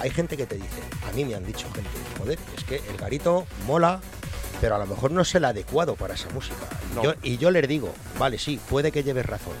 [0.00, 2.96] Hay gente que te dice, a mí me han dicho gente, joder, es que el
[2.96, 4.00] garito mola,
[4.60, 6.56] pero a lo mejor no es el adecuado para esa música.
[6.92, 7.02] Y, No.
[7.04, 9.54] yo, y yo les digo, vale, sí, puede que lleves razón.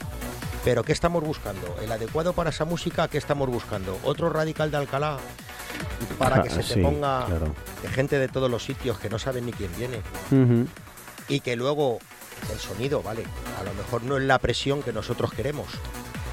[0.64, 1.76] Pero ¿qué estamos buscando?
[1.80, 3.08] ¿El adecuado para esa música?
[3.08, 3.98] ¿Qué estamos buscando?
[4.04, 5.18] ¿Otro radical de Alcalá?
[6.18, 7.54] Para que se te Sí, ponga claro.
[7.82, 10.00] de gente de todos los sitios que no saben ni quién viene
[11.28, 11.98] y que luego
[12.52, 13.24] el sonido, vale,
[13.60, 15.68] a lo mejor no es la presión que nosotros queremos,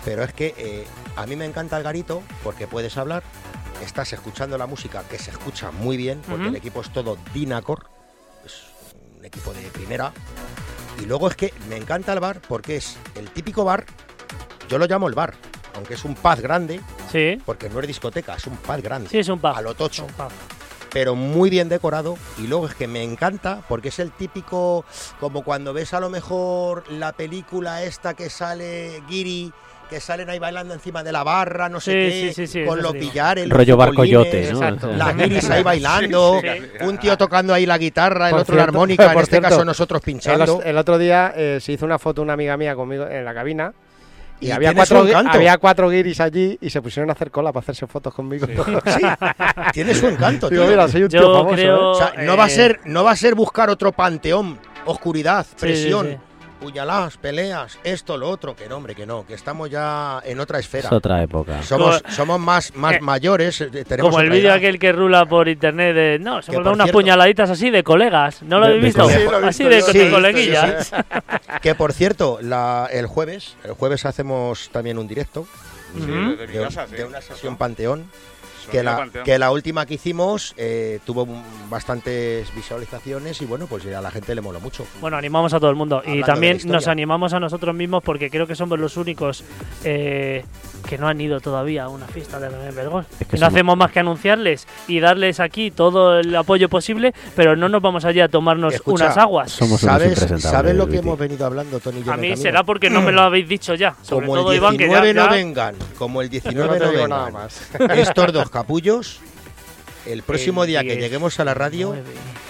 [0.06, 3.24] pero es que eh, a mí me encanta el garito porque puedes hablar,
[3.84, 7.88] estás escuchando la música que se escucha muy bien, porque el equipo es todo Dinacor,
[8.46, 8.54] es
[9.18, 10.14] un equipo de primera,
[11.02, 13.86] y luego es que me encanta el bar porque es el típico bar,
[14.70, 15.34] yo lo llamo el bar,
[15.76, 16.80] aunque es un paz grande,
[17.11, 19.53] sí, porque no es discoteca, es un paz grande, sí, es un pub.
[19.55, 20.32] a lo tocho Un pub.
[20.91, 24.86] pero muy bien decorado y luego es que me encanta porque es el típico
[25.20, 29.51] como cuando ves a lo mejor la película esta que sale Giri
[29.89, 32.66] que salen ahí bailando encima de la barra no sé Sí, qué sí, sí, sí,
[32.66, 34.57] con los pillares los Rollo futbolines, barcoyote, ¿no?
[34.57, 34.88] exacto.
[34.93, 36.47] las guiris ahí bailando Sí,
[36.80, 36.86] sí.
[36.86, 39.49] un tío tocando ahí la guitarra el Por otro la armónica en por este cierto,
[39.49, 43.05] caso nosotros pinchando el otro día eh, se hizo una foto una amiga mía conmigo
[43.05, 43.74] en la cabina
[44.40, 47.62] y, Y había, cuatro, había cuatro guiris allí y se pusieron a hacer cola para
[47.64, 48.46] hacerse fotos conmigo.
[48.48, 49.02] Sí,
[49.74, 50.72] tiene su encanto Digo, tío.
[50.72, 51.80] mira, soy un tío Yo famoso, creo- ¿eh?
[51.80, 55.46] O sea, no va a eh, ser no va a ser buscar otro panteón oscuridad
[55.46, 56.18] Sí, presión sí, sí.
[56.60, 60.60] Puñaladas, peleas, esto, lo otro, que no, hombre, que no, que estamos ya en otra
[60.60, 60.88] esfera.
[60.88, 61.62] Es otra época.
[61.64, 65.26] Somos, Como- somos más, más eh, mayores, eh, tenemos Como el vídeo aquel que rula
[65.26, 66.20] por internet de.
[66.20, 68.41] No, se unas cierto- puñaladitas así de colegas.
[68.43, 69.10] ¿No lo De- habéis de visto?
[69.10, 69.86] Sí, lo así de, yo.
[69.88, 70.91] de Sí, sí, coleguillas.
[71.62, 75.47] Que por cierto, la- el jueves, el jueves hacemos también un directo
[75.93, 76.95] Sí, de, sí.
[76.95, 78.06] de una sesión Panteón.
[78.72, 81.28] Que la, que la última que hicimos eh, tuvo
[81.70, 84.86] bastantes visualizaciones y bueno, pues a la gente le moló mucho.
[85.01, 86.01] Bueno, animamos a todo el mundo.
[86.05, 86.76] Y Hablando también la historia.
[86.76, 89.43] nos animamos a nosotros mismos porque creo que somos los únicos
[89.84, 90.43] eh,
[90.88, 93.05] que no han ido todavía a una fiesta de Remember Gold.
[93.20, 97.13] Es que no somos- hacemos más que anunciarles y darles aquí todo el apoyo posible,
[97.36, 99.51] pero no nos vamos allí a tomarnos Escucha, unas aguas.
[99.51, 102.89] Somos ¿Sabes, ¿Sabes lo que hemos venido hablando, Tony y yo A mí será porque
[102.89, 103.95] no me lo habéis dicho ya.
[104.01, 106.80] Sobre Como todo el Iván, que 19 ya, no ya- vengan, como el Yo 19
[106.80, 107.09] no no vengan.
[107.09, 107.61] nada más.
[107.97, 109.20] Estos dos capullos,
[110.06, 111.93] el próximo El día que 10, lleguemos a la radio,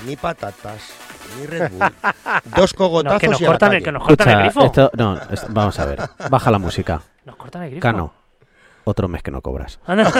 [0.05, 0.91] ni patatas,
[1.39, 1.81] ni Red Bull,
[2.55, 3.85] dos cogotazos No, que nos y a la cortan el, calle.
[3.85, 4.65] que nos cortan el grifo.
[4.65, 5.99] esto, no, vamos a ver.
[6.29, 7.01] Baja la música.
[7.25, 7.81] Nos cortan el grifo.
[7.81, 8.13] Cano,
[8.85, 9.79] otro mes que no cobras.
[9.85, 10.05] Hazlo-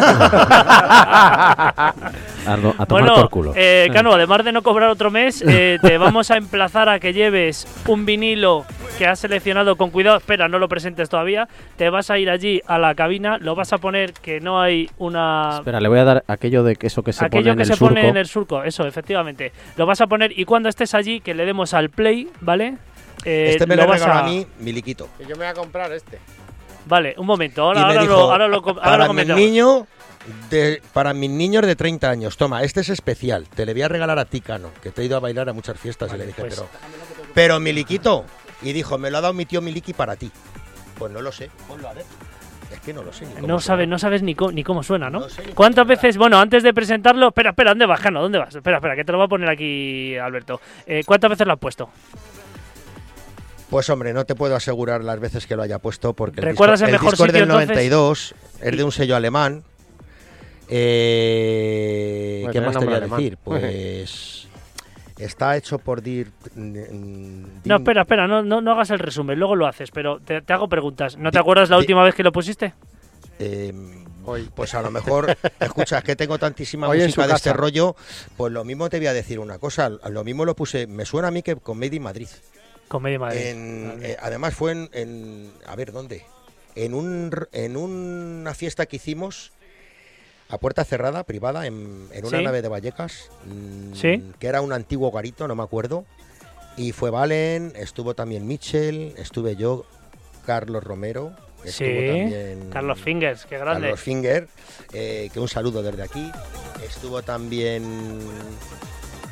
[2.77, 3.53] a tomar Bueno, por culo.
[3.55, 7.13] eh, Cano, además de no cobrar otro mes, eh, te vamos a emplazar a que
[7.13, 8.65] lleves un vinilo
[8.97, 10.17] que has seleccionado con cuidado.
[10.17, 11.47] Espera, no lo presentes todavía.
[11.77, 14.89] Te vas a ir allí a la cabina, lo vas a poner que no hay
[14.97, 15.55] una.
[15.59, 17.63] Espera, le voy a dar aquello de que eso que se Aquello pone en que
[17.63, 17.93] el se surco.
[17.95, 19.51] pone en el surco, eso, efectivamente.
[19.77, 22.75] Lo vas a poner y cuando estés allí, que le demos al play, ¿vale?
[23.25, 25.07] Eh, Este me lo lo vas a- a mí, Miliquito.
[25.19, 26.19] Y yo me voy a comprar este.
[26.85, 29.41] Vale, un momento, ahora, y ahora, dijo, lo, ahora lo, ahora para lo mis comentamos.
[29.41, 29.83] niños
[30.49, 33.87] de, para mis niños de 30 años, toma, este es especial, te le voy a
[33.87, 36.27] regalar a ti, Cano, que te he ido a bailar a muchas fiestas y le
[36.27, 36.69] dije, pues- pero,
[37.33, 38.25] pero Miliquito,
[38.61, 40.31] y dijo, me lo ha dado mi tío Miliki para ti.
[40.97, 42.05] Pues no lo sé, ponlo a ver.
[42.71, 43.25] Es que no lo sé.
[43.25, 43.61] ni cómo No suena.
[43.61, 45.19] sabes, no sabes ni, co- ni cómo suena, ¿no?
[45.19, 48.21] No sé ni cómo ¿Cuántas veces, bueno, antes de presentarlo, espera, espera, ¿dónde vas, Cano?
[48.21, 48.55] ¿Dónde vas?
[48.55, 50.59] Espera, espera, que te lo voy a poner aquí, Alberto.
[50.87, 51.89] Eh, ¿Cuántas veces lo has puesto?
[53.69, 56.79] Pues hombre, no te puedo asegurar las veces que lo haya puesto porque el ¿Recuerdas
[56.79, 57.69] disco, el mejor disco es sitio, del entonces?
[57.69, 59.63] 92, es de un sello alemán.
[60.69, 63.37] Eh, Bueno, ¿Qué más te voy a decir?
[63.43, 64.47] Pues
[65.17, 66.31] está hecho por Dir.
[66.55, 70.53] No, espera, espera, no, no, no hagas el resumen, luego lo haces, pero te, te
[70.53, 71.17] hago preguntas.
[71.17, 72.73] ¿No te acuerdas la última vez que lo pusiste?
[73.39, 73.73] Eh,
[74.55, 77.95] pues a lo mejor, escucha, es que tengo tantísima Hoy música de este rollo,
[78.35, 81.27] pues lo mismo te voy a decir una cosa, lo mismo lo puse, me suena
[81.29, 82.27] a mí que con Made in Madrid.
[82.87, 83.41] Comedia Madrid.
[83.41, 84.11] En- Vale.
[84.11, 86.23] eh, además fue en, en- a ver, ¿dónde?
[86.75, 89.51] En, un, en una fiesta que hicimos
[90.49, 92.43] a puerta cerrada, privada, en, en una Sí.
[92.43, 94.23] nave de Vallecas, mm, Sí.
[94.39, 96.05] que era un antiguo garito, no me acuerdo.
[96.77, 99.85] Y fue Valen, estuvo también Mitchell, estuve yo,
[100.45, 101.31] Carlos Romero,
[101.63, 103.81] estuvo Sí, también Carlos Fingers, qué grande.
[103.87, 104.47] Carlos Finger,
[104.93, 106.31] eh, que un saludo desde aquí.
[106.85, 107.83] Estuvo también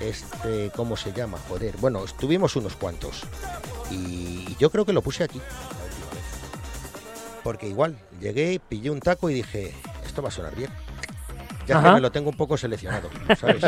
[0.09, 1.37] este, ¿cómo se llama?
[1.49, 3.23] Joder, bueno, estuvimos unos cuantos.
[3.91, 5.39] Y yo creo que lo puse aquí.
[7.43, 9.73] Porque igual, llegué, pillé un taco y dije,
[10.05, 10.69] esto va a sonar bien.
[11.67, 13.63] Ya que me lo tengo un poco seleccionado, ¿sabes?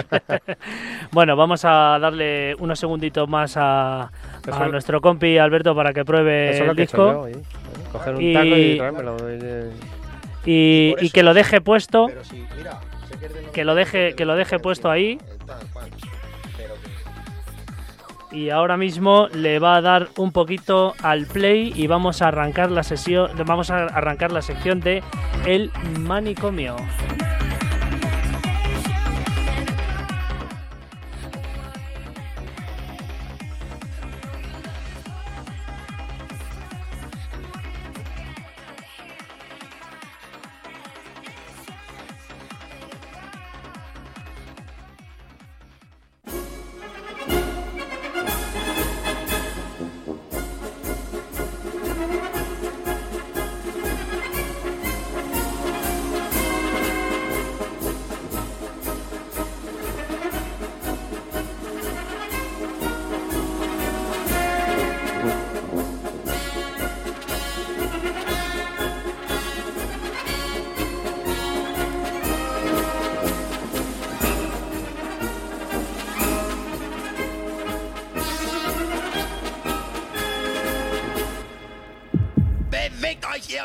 [1.12, 4.10] Bueno, vamos a darle unos segunditos más a, a
[4.60, 7.26] lo- nuestro compi Alberto para que pruebe Eso es lo el que he hecho yo
[7.28, 7.40] disco.
[7.40, 7.44] ¿eh?
[7.94, 9.18] Coger un Y- taco y traérmelo.
[10.46, 12.08] y, que lo deje puesto.
[12.08, 12.80] Pero sí, mira,
[13.54, 15.18] que lo deje- 92, que lo deje puesto ahí.
[18.36, 22.70] Y ahora mismo le va a dar un poquito al play y vamos a arrancar
[22.70, 25.02] la sesión, vamos a arrancar la sección de
[25.46, 25.72] El
[26.02, 26.76] manicomio.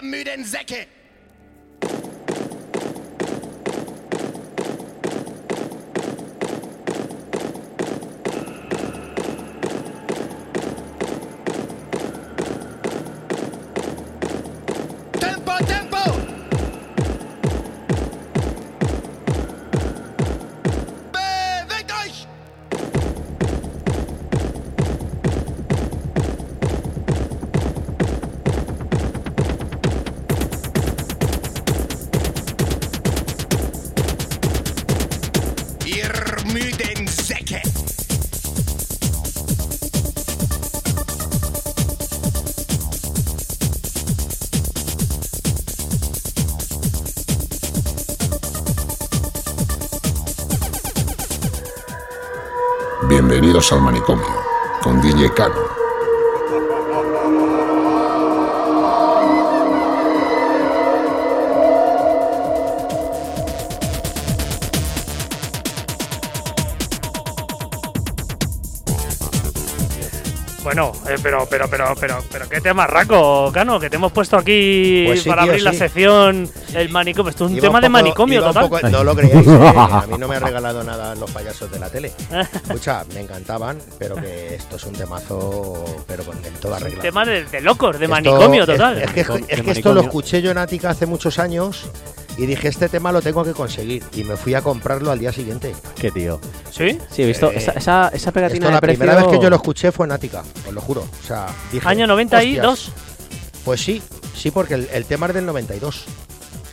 [0.03, 1.00] Müden Säcke!
[53.51, 54.27] Bienvenidos al manicomio,
[54.81, 55.57] con DJ Cano.
[70.63, 73.81] Bueno, eh, pero, pero, pero, pero, pero, ¿qué tema raco, Cano?
[73.81, 77.31] Que te hemos puesto aquí Pues sí, para tío, abrir la sección el manicomio.
[77.31, 78.69] Esto es un Iba tema un de manicomio total.
[78.69, 81.79] poco- no lo creáis, eh, a mí no me ha regalado nada los payasos de
[81.79, 82.13] la tele.
[82.55, 87.03] Escucha, me encantaban, pero que esto es un temazo, pero con en toda regla.
[87.03, 89.03] tema de, de locos, de Esto- manicomio total.
[89.03, 91.85] Es, que, es esto lo escuché yo en Ática hace muchos años
[92.39, 94.03] y dije, este tema lo tengo que conseguir.
[94.15, 95.75] Y me fui a comprarlo al día siguiente.
[95.97, 96.41] Qué tío.
[96.71, 96.99] ¿Sí?
[97.11, 98.99] Sí, he visto Eh, esa, esa, esa pegatina Esto, de la precio...
[99.01, 101.03] primera vez que yo lo escuché fue en Ática, os lo juro.
[101.03, 102.89] O sea, dije, Año 92.
[102.89, 102.95] "Hostias".
[103.65, 104.01] Pues sí,
[104.35, 106.05] sí, porque el, el tema es del 92.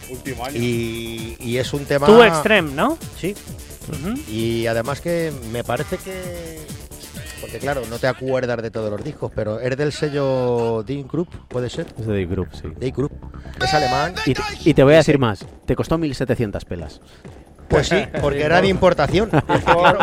[0.09, 0.57] Último año.
[0.57, 2.07] Y, y es un tema...
[2.07, 2.97] Too Extreme, ¿no?
[3.19, 3.35] Sí.
[4.29, 6.65] Y además que me parece que...
[7.39, 11.29] Porque claro, no te acuerdas de todos los discos, pero es del sello Dean Group,
[11.47, 11.85] ¿puede ser?
[11.97, 12.67] Es de The Group, sí.
[12.77, 13.11] Dean Group.
[13.63, 14.15] Es alemán.
[14.25, 15.45] Y te, y te voy a decir más.
[15.65, 16.99] Te costó 1.700 pelas.
[17.67, 19.29] Pues sí, porque era de importación.
[19.67, 19.99] Claro.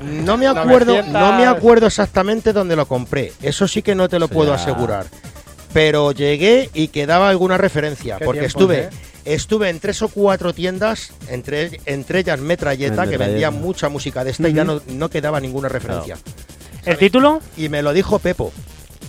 [0.00, 1.12] No me acuerdo, 900.
[1.12, 3.32] no me acuerdo exactamente dónde lo compré.
[3.42, 5.06] Eso sí que no te lo puedo asegurar.
[5.72, 8.90] Pero llegué y quedaba alguna referencia, porque estuve ¿eh?
[9.24, 14.30] Estuve en tres o cuatro tiendas, entre, entre ellas Metralleta, que vendía mucha música de
[14.32, 16.16] esta y ya no, no quedaba ninguna referencia.
[16.84, 17.40] ¿El título?
[17.56, 18.52] Y me lo dijo Pepo.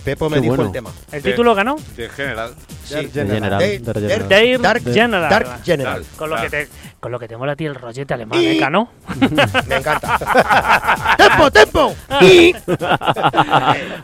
[0.04, 0.68] Pepo me Qué dijo bueno.
[0.68, 0.90] el tema.
[1.10, 1.74] ¿El De- título ganó?
[1.96, 2.54] De general.
[2.84, 2.94] Sí.
[2.94, 3.58] De General.
[3.58, 4.28] De- de de- General.
[4.28, 5.28] Dave Dark, General.
[5.30, 6.04] Dark General.
[6.16, 6.68] Con lo, que te,
[7.00, 8.88] con lo que te mola a ti el rollete alemán, Y- ¿eh, Cano?
[9.66, 11.16] Me encanta.
[11.18, 11.94] ¡Tempo, tempo!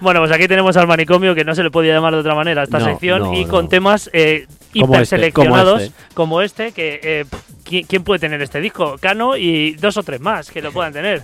[0.01, 2.63] Bueno, pues aquí tenemos al manicomio, que no se le podía llamar de otra manera
[2.63, 3.51] a esta No, sección, no, y no.
[3.51, 8.05] con temas eh, Como hiper este, seleccionados, como como este, que eh, pff, ¿quién, quién
[8.05, 8.97] puede tener este disco?
[9.01, 11.23] Cano y dos o tres más que lo puedan tener.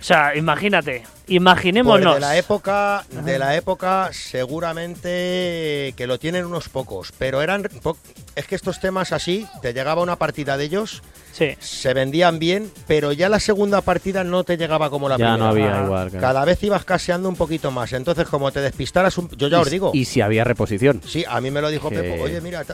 [0.00, 2.14] O sea, imagínate, Pues imaginémonos.
[2.14, 7.98] de la época, de la época, seguramente que lo tienen unos pocos, pero eran po-
[8.34, 11.54] es que estos temas así, te llegaba una partida de ellos, Sí.
[11.60, 15.36] se vendían bien, pero ya la segunda partida no te llegaba como la Ya primera.
[15.36, 16.10] no había Ah, igual.
[16.10, 16.26] claro.
[16.26, 19.70] Cada vez ibas caseando un poquito más, entonces como te despistaras, un- yo ya os
[19.70, 21.02] digo, Y si había reposición.
[21.06, 22.64] sí, a mí me lo dijo Que- Pepo, oye mira,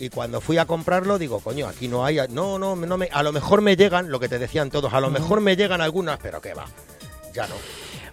[0.00, 3.22] y cuando fui a comprarlo digo, coño, aquí no hay, no, no, no me, a
[3.22, 6.18] lo mejor me llegan, lo que te decían todos, a lo mejor me llegan algunas,
[6.18, 6.64] pero qué va,
[7.34, 7.54] ya no.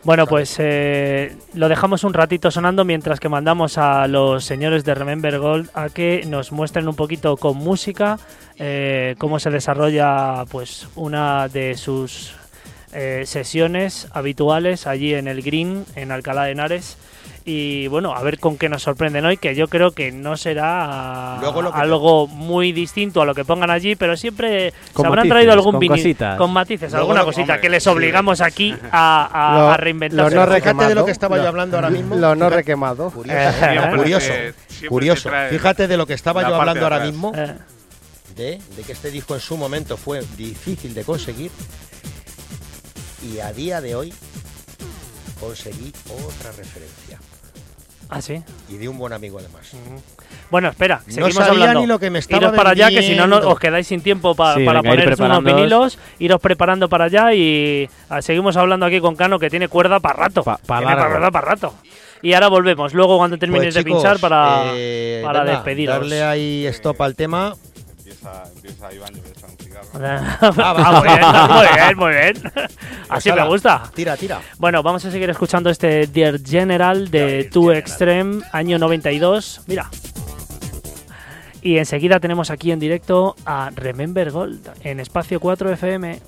[0.03, 4.93] Bueno, pues eh, lo dejamos un ratito sonando mientras que mandamos a los señores de
[4.93, 8.19] Remember Gold a que nos muestren un poquito con música
[8.57, 12.33] eh, cómo se desarrolla pues una de sus
[12.93, 16.97] eh, sesiones habituales allí en el Green, en Alcalá de Henares.
[17.49, 21.37] Y bueno, a ver con qué nos sorprenden hoy, que yo creo que no será
[21.39, 25.03] Luego lo que te- algo muy distinto a lo que pongan allí, pero siempre Con
[25.03, 27.83] se habrán matices, traído algún con vinil- con matices, Luego alguna cosita hombre, que les
[27.83, 27.89] sí.
[27.89, 30.35] obligamos aquí a, a, Lo- a reinventarse.
[30.35, 31.05] lo no fíjate de lo requemado.
[31.05, 32.15] que estaba yo hablando ahora mismo.
[32.17, 33.11] Lo no requemado.
[33.11, 34.53] Curioso, Eh,
[34.89, 37.53] curioso, trae Fíjate de lo que estaba yo hablando ahora mismo, Eh,
[38.35, 41.49] de, de que este disco en su momento fue difícil de conseguir
[43.23, 44.13] y a día de hoy
[45.39, 45.93] conseguí
[46.25, 47.06] otra referencia
[48.09, 48.41] ah, sí.
[48.69, 49.71] y de un buen amigo además.
[50.49, 51.79] Bueno, espera, No seguimos sabía hablando.
[51.81, 53.49] ni lo que me estaba iros para allá, que si no, no vendiendo.
[53.49, 57.33] os quedáis sin tiempo pa- Sí, para venga, poner unos vinilos, iros preparando para allá
[57.33, 60.43] y ah, seguimos hablando aquí con Cano, que tiene cuerda para rato.
[60.43, 61.73] Pa- pa Tiene cuerda para rato.
[62.21, 65.95] Y ahora volvemos, luego cuando termines Pues, de chicos, pinchar para, eh, para venga, despediros.
[65.99, 67.55] Darle ahí stop al tema.
[67.99, 69.19] Empieza, empieza Iván y
[70.03, 71.21] Ah, muy bien,
[71.55, 72.69] muy bien, muy bien.
[73.09, 73.83] Así me gusta.
[73.93, 74.39] Tira, tira.
[74.57, 79.61] Bueno, vamos a seguir escuchando este Dear General de Two Extreme, año 92.
[79.67, 79.89] Mira.
[81.61, 86.19] Y enseguida tenemos aquí en directo a Remember Gold en Espacio 4 FM.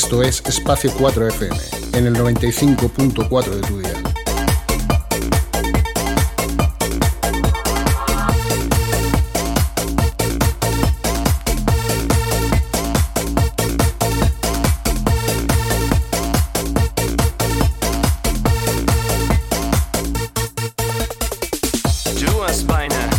[0.00, 3.94] Esto es Espacio 4FM, en el 95.4 de tu día.
[22.52, 23.17] Spiner.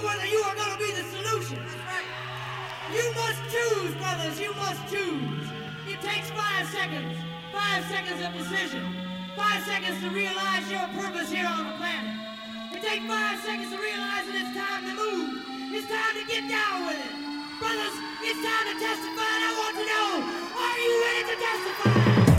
[0.00, 1.60] Or whether you are going to be the solution.
[1.84, 2.08] Right.
[2.92, 4.40] You must choose, brothers.
[4.40, 5.44] You must choose.
[5.86, 7.16] It takes five seconds.
[7.52, 8.96] Five seconds of decision.
[9.36, 12.16] Five seconds to realize your purpose here on the planet.
[12.72, 15.44] It takes five seconds to realize that it's time to move.
[15.76, 17.14] It's time to get down with it.
[17.60, 20.08] Brothers, it's time to testify, and I want to know,
[20.56, 22.29] are you ready to testify?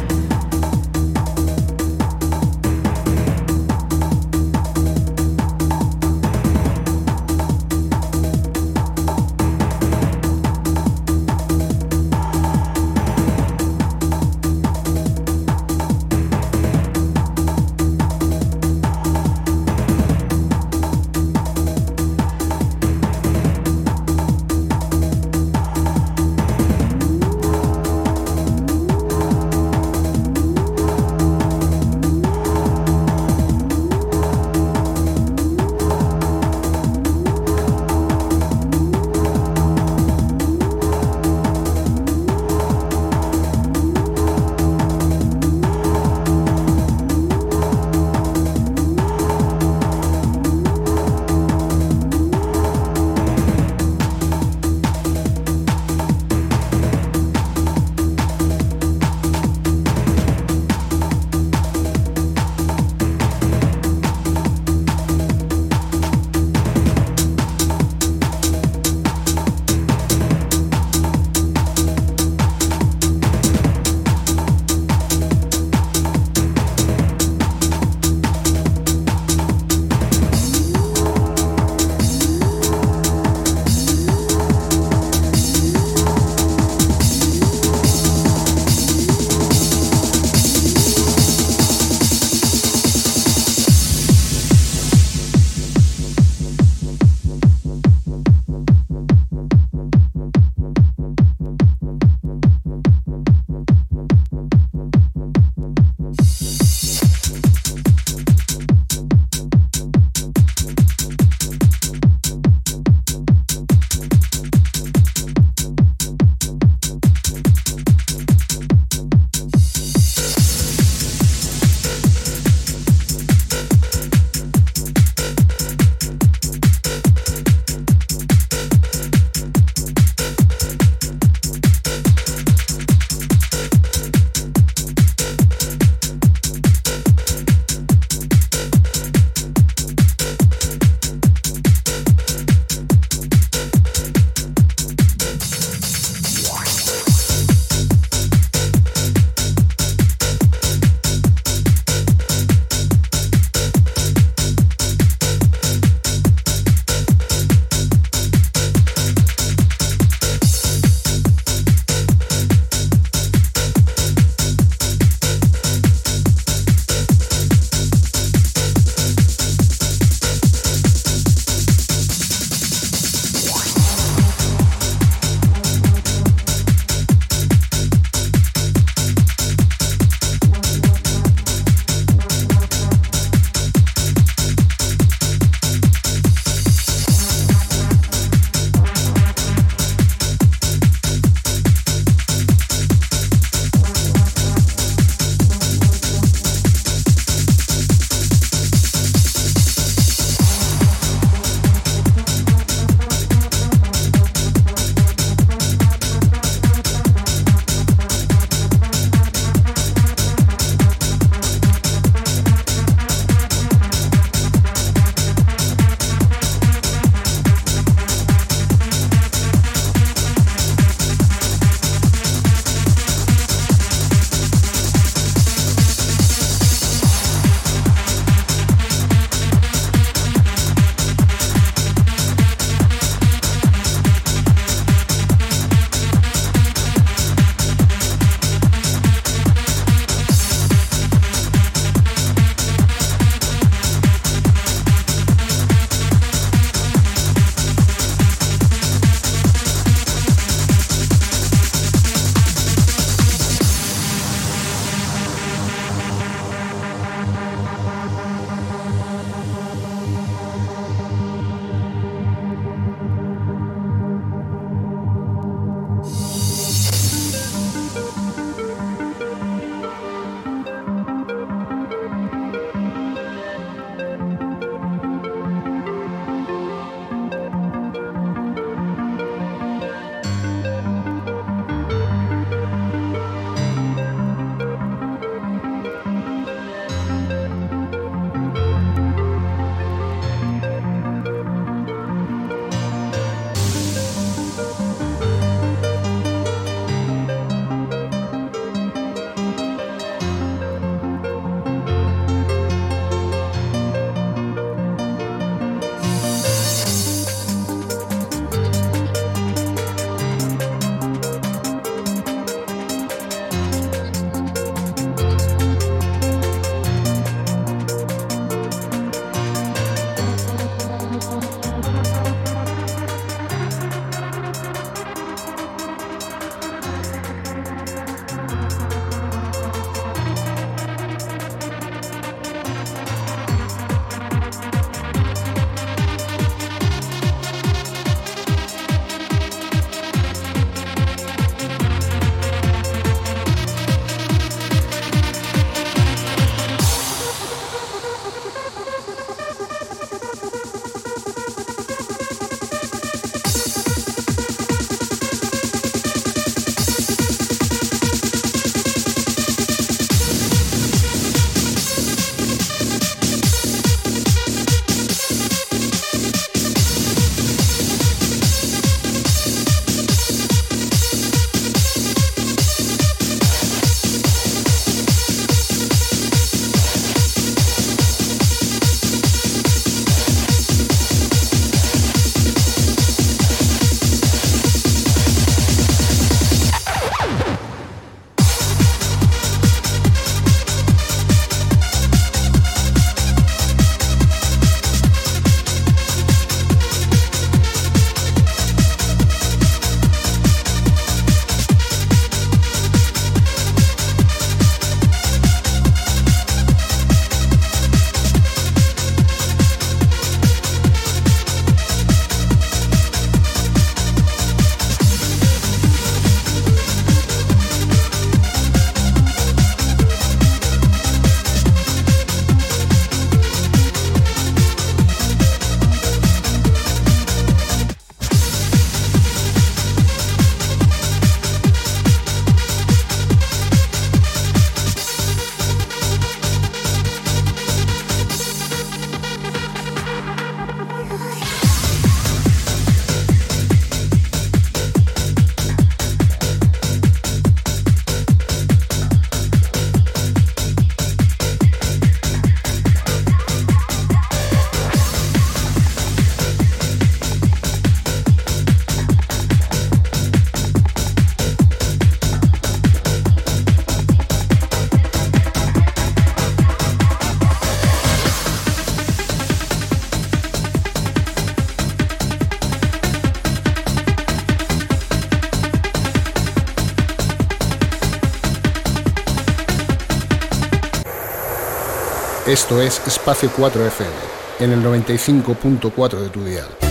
[482.52, 484.12] Esto es Espacio 4 FM,
[484.60, 486.91] en el 95.4 de tu dial.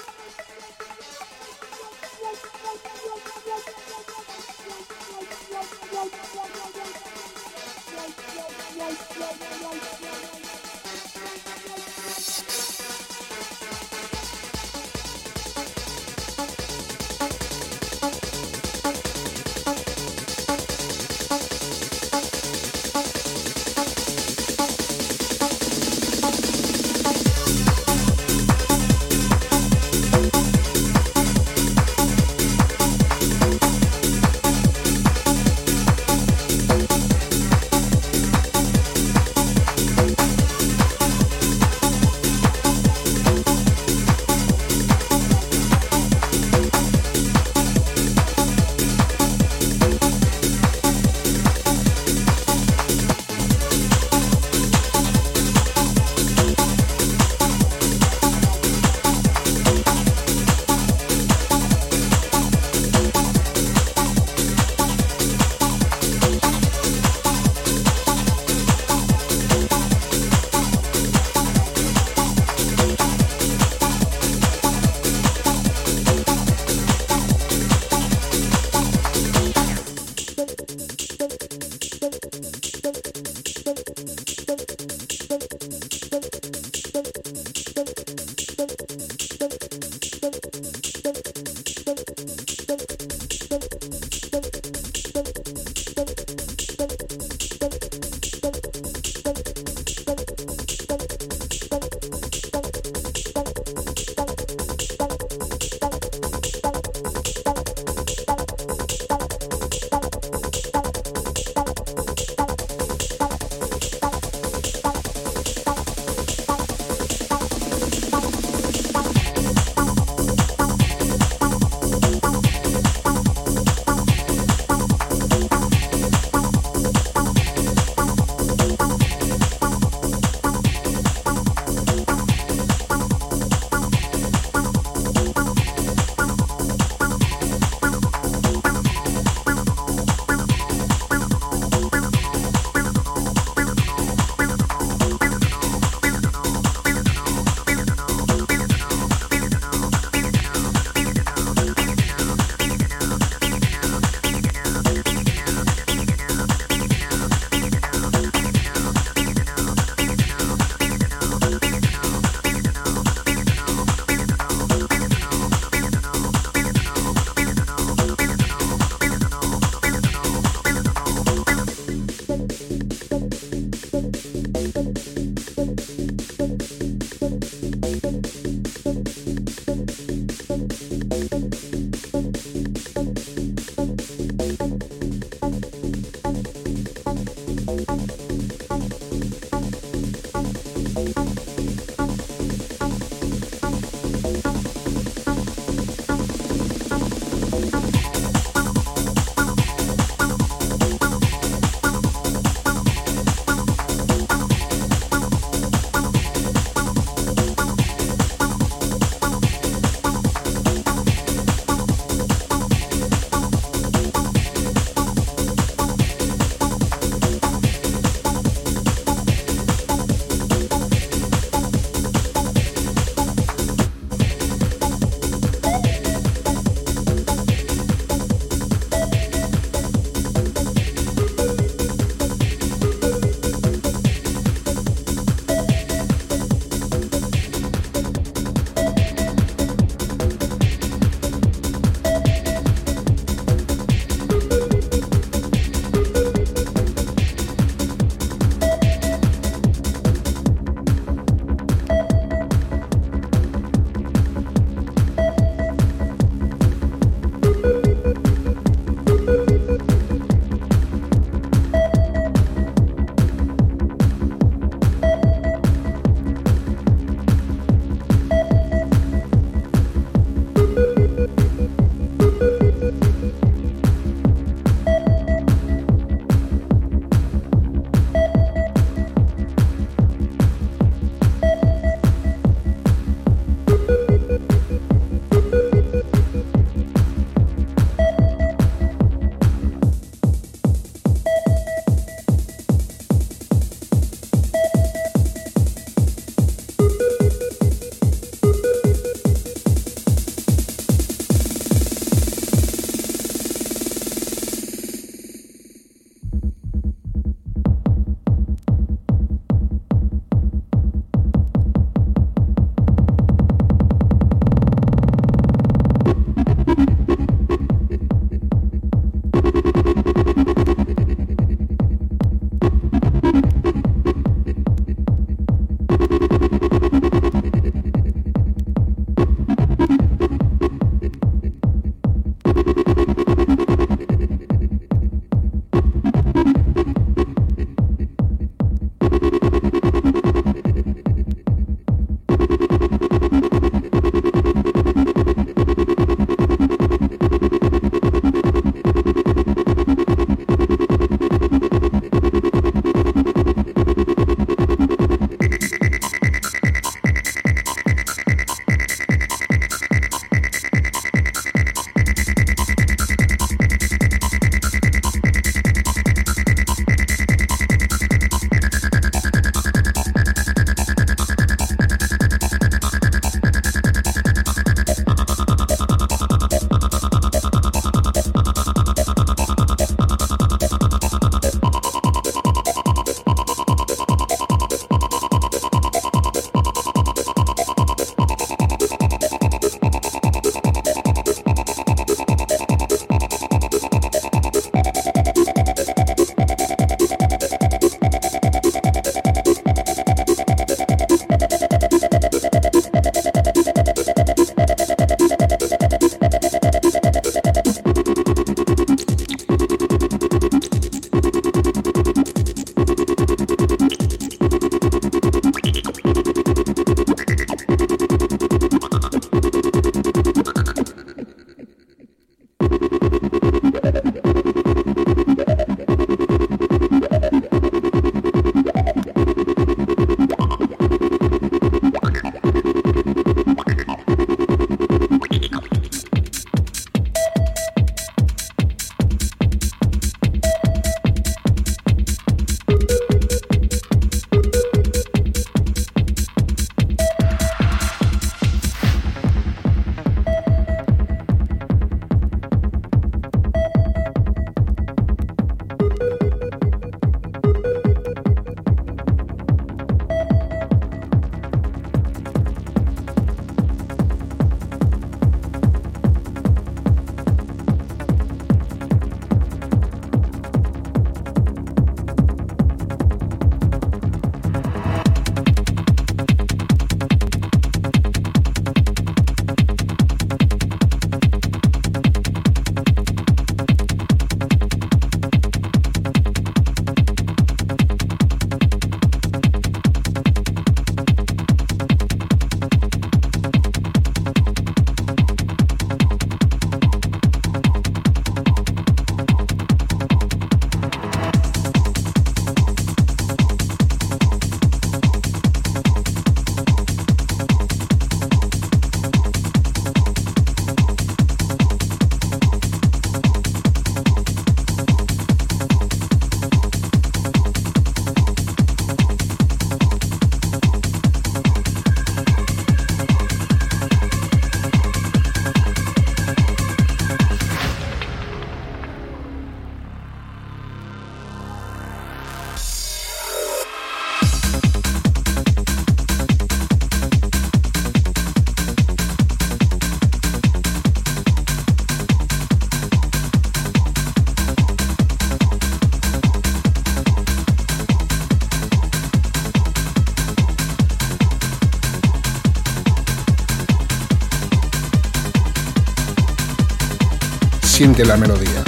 [558.01, 558.63] Siente la melodía.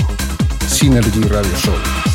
[0.68, 2.13] Synergy Radio Show.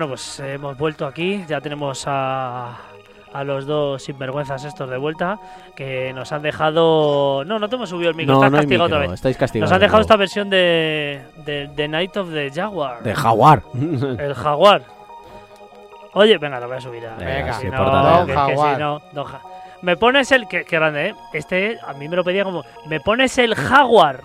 [0.00, 2.74] Bueno, pues hemos vuelto aquí, ya tenemos a,
[3.34, 5.38] a los dos sinvergüenzas estos de vuelta,
[5.76, 7.44] que nos han dejado...
[7.44, 9.12] No, no te hemos subido el micro, No, estás no castigado micro, otra vez.
[9.12, 9.68] estáis castigados.
[9.70, 13.02] Nos han dejado de esta versión de, de, de Night of the Jaguar.
[13.02, 13.62] De jaguar.
[14.18, 14.82] El jaguar.
[16.14, 17.16] Oye, venga, lo voy a subir a...
[17.16, 18.74] Venga, si sí, no, que- que Jaguar.
[18.76, 19.42] si no, don Ja-
[19.82, 20.48] Me pones el...
[20.48, 21.14] Qué, qué grande, ¿eh?
[21.34, 22.64] Este a mí me lo pedía como...
[22.86, 24.22] Me pones el jaguar.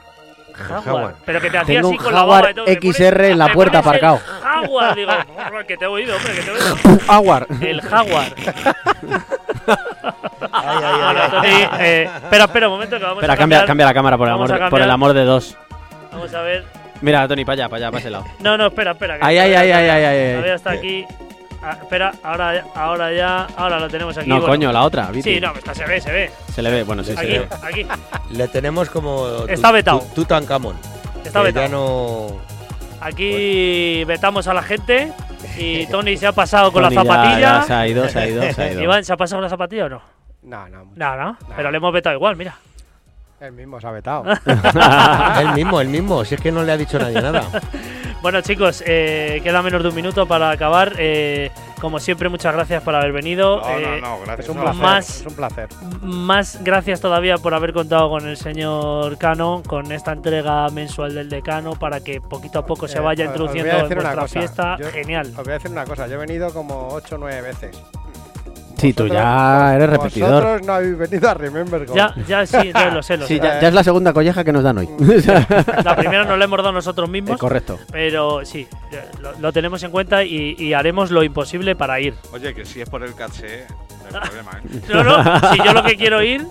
[0.55, 0.83] Jaguar.
[0.83, 1.15] jaguar.
[1.25, 2.65] Pero que te hacía Tengo así un con la jaguar baba y todo.
[2.65, 4.19] Pones- XR en la puerta el aparcado.
[4.41, 6.99] Jaguar, digo, "Hombre, que te he oído, hombre, que te he oído.
[7.07, 7.47] Jaguar.
[7.61, 8.33] El jaguar.
[10.51, 11.67] Ay, ay, Bueno, ay, Tony, ay.
[11.81, 13.67] eh, espera, espera un momento que vamos Espera, a cambia, cambiar.
[13.67, 15.57] cambia la cámara por el, Vamos amor por el amor de dos.
[16.11, 16.63] Vamos a ver.
[17.01, 18.25] Mira, Tony, para allá, para allá, para ese lado.
[18.39, 19.17] No, no, espera, espera.
[19.19, 21.05] que Ay, ay, ay, ay, ay, ay, Todavía está aquí.
[21.61, 24.29] Ah, espera, ahora, ya- ahora ya, ahora lo tenemos aquí.
[24.29, 24.47] No, bueno.
[24.49, 25.35] coño, la otra, Viti.
[25.35, 26.31] Sí, no, esta se ve, se ve.
[26.53, 27.47] Se le ve, bueno, sí, se Aquí, le ve.
[27.63, 27.87] aquí.
[28.31, 29.25] Le tenemos como.
[29.45, 29.99] tu- Está vetado.
[29.99, 30.75] tu- Tutankamón.
[31.23, 31.65] Está vetado.
[31.65, 32.27] Ya no.
[33.01, 35.11] Aquí vetamos a la gente
[35.57, 37.39] y Tony se ha pasado con Tony la ya- zapatilla.
[37.39, 38.81] ya se ha ido, se ha ido, se ha ido.
[38.83, 40.01] Iván, ¿se ha pasado con la zapatilla o no?
[40.43, 40.85] No, no.
[40.95, 41.37] No, no.
[41.55, 42.55] Pero le hemos vetado igual, mira.
[43.39, 44.23] Él mismo se ha vetado.
[45.39, 46.23] el mismo, el mismo.
[46.23, 47.43] Si es que no le ha dicho nadie nada.
[48.25, 50.93] Bueno, chicos, eh, queda menos de un minuto para acabar.
[50.97, 53.57] Eh, como siempre, muchas gracias por haber venido.
[53.61, 54.39] No, Eh, no, no, gracias.
[54.39, 54.63] Es un no.
[54.63, 54.81] placer.
[54.81, 55.69] Más- Es un placer.
[56.01, 61.29] Más gracias todavía por haber contado con el señor Cano, con esta entrega mensual del
[61.29, 64.27] decano, para que poquito a poco se Eh, vaya introduciendo voy a en cosa.
[64.27, 64.77] fiesta.
[64.79, 65.27] Yo- Genial.
[65.27, 66.07] Os voy a decir una cosa.
[66.07, 67.79] Yo he venido como 8 o 9 veces.
[68.87, 70.31] Sí, tú ya eres repetidor.
[70.43, 71.97] Vosotros no habéis venido a Remember Gold.
[71.97, 73.43] Ya, ya sí, ya lo sé, lo Sí, sé.
[73.43, 74.89] ya, ya es la segunda colleja que nos dan hoy.
[75.83, 77.79] La primera nos la hemos dado nosotros mismos, Eh, correcto.
[77.91, 78.67] pero sí,
[79.39, 82.13] lo tenemos en cuenta y, y haremos lo imposible para ir.
[82.31, 83.65] Oye, que si es por el caché,
[84.11, 84.81] no hay problema, ¿eh?
[84.93, 86.45] No, no, si yo lo que quiero ir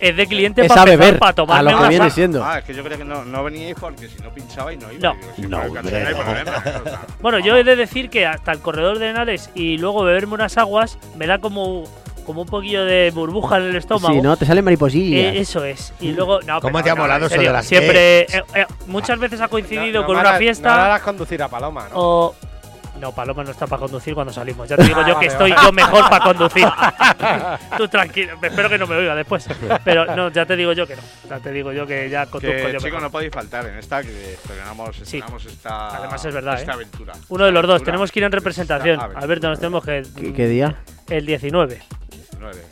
[0.00, 2.44] es de cliente Es para a beber, para a tomarme lo que una viene siendo.
[2.44, 5.02] Ah, es que yo creía que no, no veníais porque si no pinchabais no ibais.
[5.02, 5.14] No.
[5.14, 9.10] Digo, si No, hombre, no Bueno, yo he de decir que hasta el corredor de
[9.10, 11.84] Henares y luego beberme unas aguas me da como,
[12.26, 14.14] como un poquillo de burbuja en el estómago.
[14.14, 15.34] Sí, no, te salen mariposillas.
[15.34, 15.92] Eh, eso es.
[16.00, 19.18] Y luego, no, ¿Cómo pero te ha molado eso de las Siempre, eh, eh, muchas
[19.18, 21.96] veces ha coincidido No- no con una harás- fiesta No harás conducir a Paloma, ¿no?
[21.96, 22.34] o.
[23.00, 24.68] No, Paloma no está para conducir cuando salimos.
[24.68, 26.66] Ya te digo Ah, yo vale, que estoy yo mejor para conducir.
[27.76, 29.46] Tú tranquilo, espero que no me oiga después.
[29.84, 31.02] Pero no, ya te digo yo que no.
[31.28, 33.02] Ya te digo yo que ya conduzco que, yo mejor.
[33.02, 36.74] no podéis faltar en esta que estrenamos, estrenamos esta, Además es verdad, esta ¿eh?
[36.74, 37.12] aventura.
[37.28, 39.00] Uno de los dos, tenemos que ir en representación.
[39.00, 40.02] Alberto, nos tenemos que.
[40.16, 40.74] ¿Qué, qué día?
[41.08, 41.80] El 19.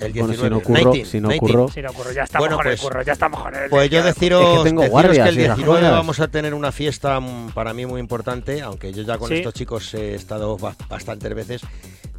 [0.00, 0.36] El Bueno, 19.
[0.36, 1.38] si no curro, 19, si no 19.
[1.38, 1.68] curro.
[1.72, 3.70] Si no ocurre, ya estamos Bueno, con el pues- curro, ya estamos con el.
[3.70, 5.92] Pues yo deciros, Es que tengo deciros guardias que el y esas 19 cosas.
[5.92, 9.34] vamos a tener una fiesta mm, para mí muy importante, aunque yo ya con Sí.
[9.36, 11.62] estos chicos he estado ba- bastantes veces,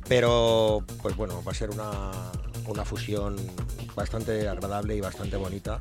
[0.07, 2.11] pero pues bueno, va a ser una,
[2.67, 3.35] una fusión
[3.95, 5.79] bastante agradable y bastante bonita.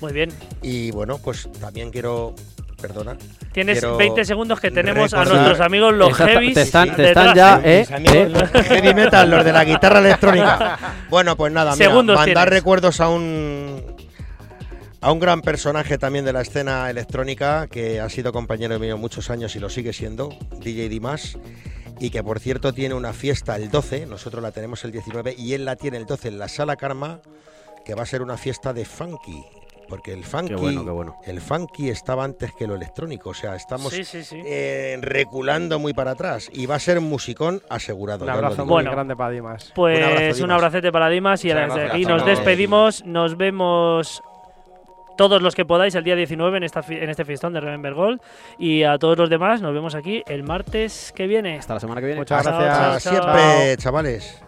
[0.00, 0.30] Muy bien.
[0.62, 2.34] Y bueno, pues también quiero,
[2.80, 3.16] perdona,
[3.52, 6.54] Tienes Quiero 20 segundos que tenemos a nuestros amigos los heavies.
[6.54, 7.86] te están, te detrás, están ya, ¿eh?
[8.12, 10.78] eh, los heavy metal, los de la guitarra electrónica.
[11.10, 12.48] Bueno, pues nada, mira, mandar tienes.
[12.50, 13.82] recuerdos a un
[15.00, 19.30] a un gran personaje también de la escena electrónica que ha sido compañero mío muchos
[19.30, 21.38] años y lo sigue siendo, DJ Dimas,
[22.00, 25.54] y que por cierto tiene una fiesta el 12, nosotros la tenemos el 19 y
[25.54, 27.20] él la tiene el 12 en la Sala Karma,
[27.84, 29.44] que va a ser una fiesta de funky.
[29.88, 31.16] Porque el funky, bueno, qué bueno.
[31.24, 34.40] el funky estaba antes que lo electrónico, o sea, estamos Sí, sí, sí.
[34.44, 38.24] eh, reculando muy para atrás y va a ser un musicón asegurado.
[38.24, 38.90] Un abrazo muy Bueno.
[38.92, 39.72] grande para Dimas.
[39.74, 40.50] Pues Un un, abrazo, Dimas.
[40.56, 43.04] abracete para Dimas y gracias, aquí nos despedimos.
[43.04, 44.22] Nos vemos
[45.16, 48.20] todos los que podáis el día 19 en, esta, en este fiestón de Remember Gold.
[48.58, 51.58] Y a todos los demás nos vemos aquí el martes que viene.
[51.58, 52.20] Hasta la semana que viene.
[52.20, 53.02] Muchas Chao, gracias.
[53.04, 53.34] chao, chao.
[53.34, 54.47] Siempre, chavales.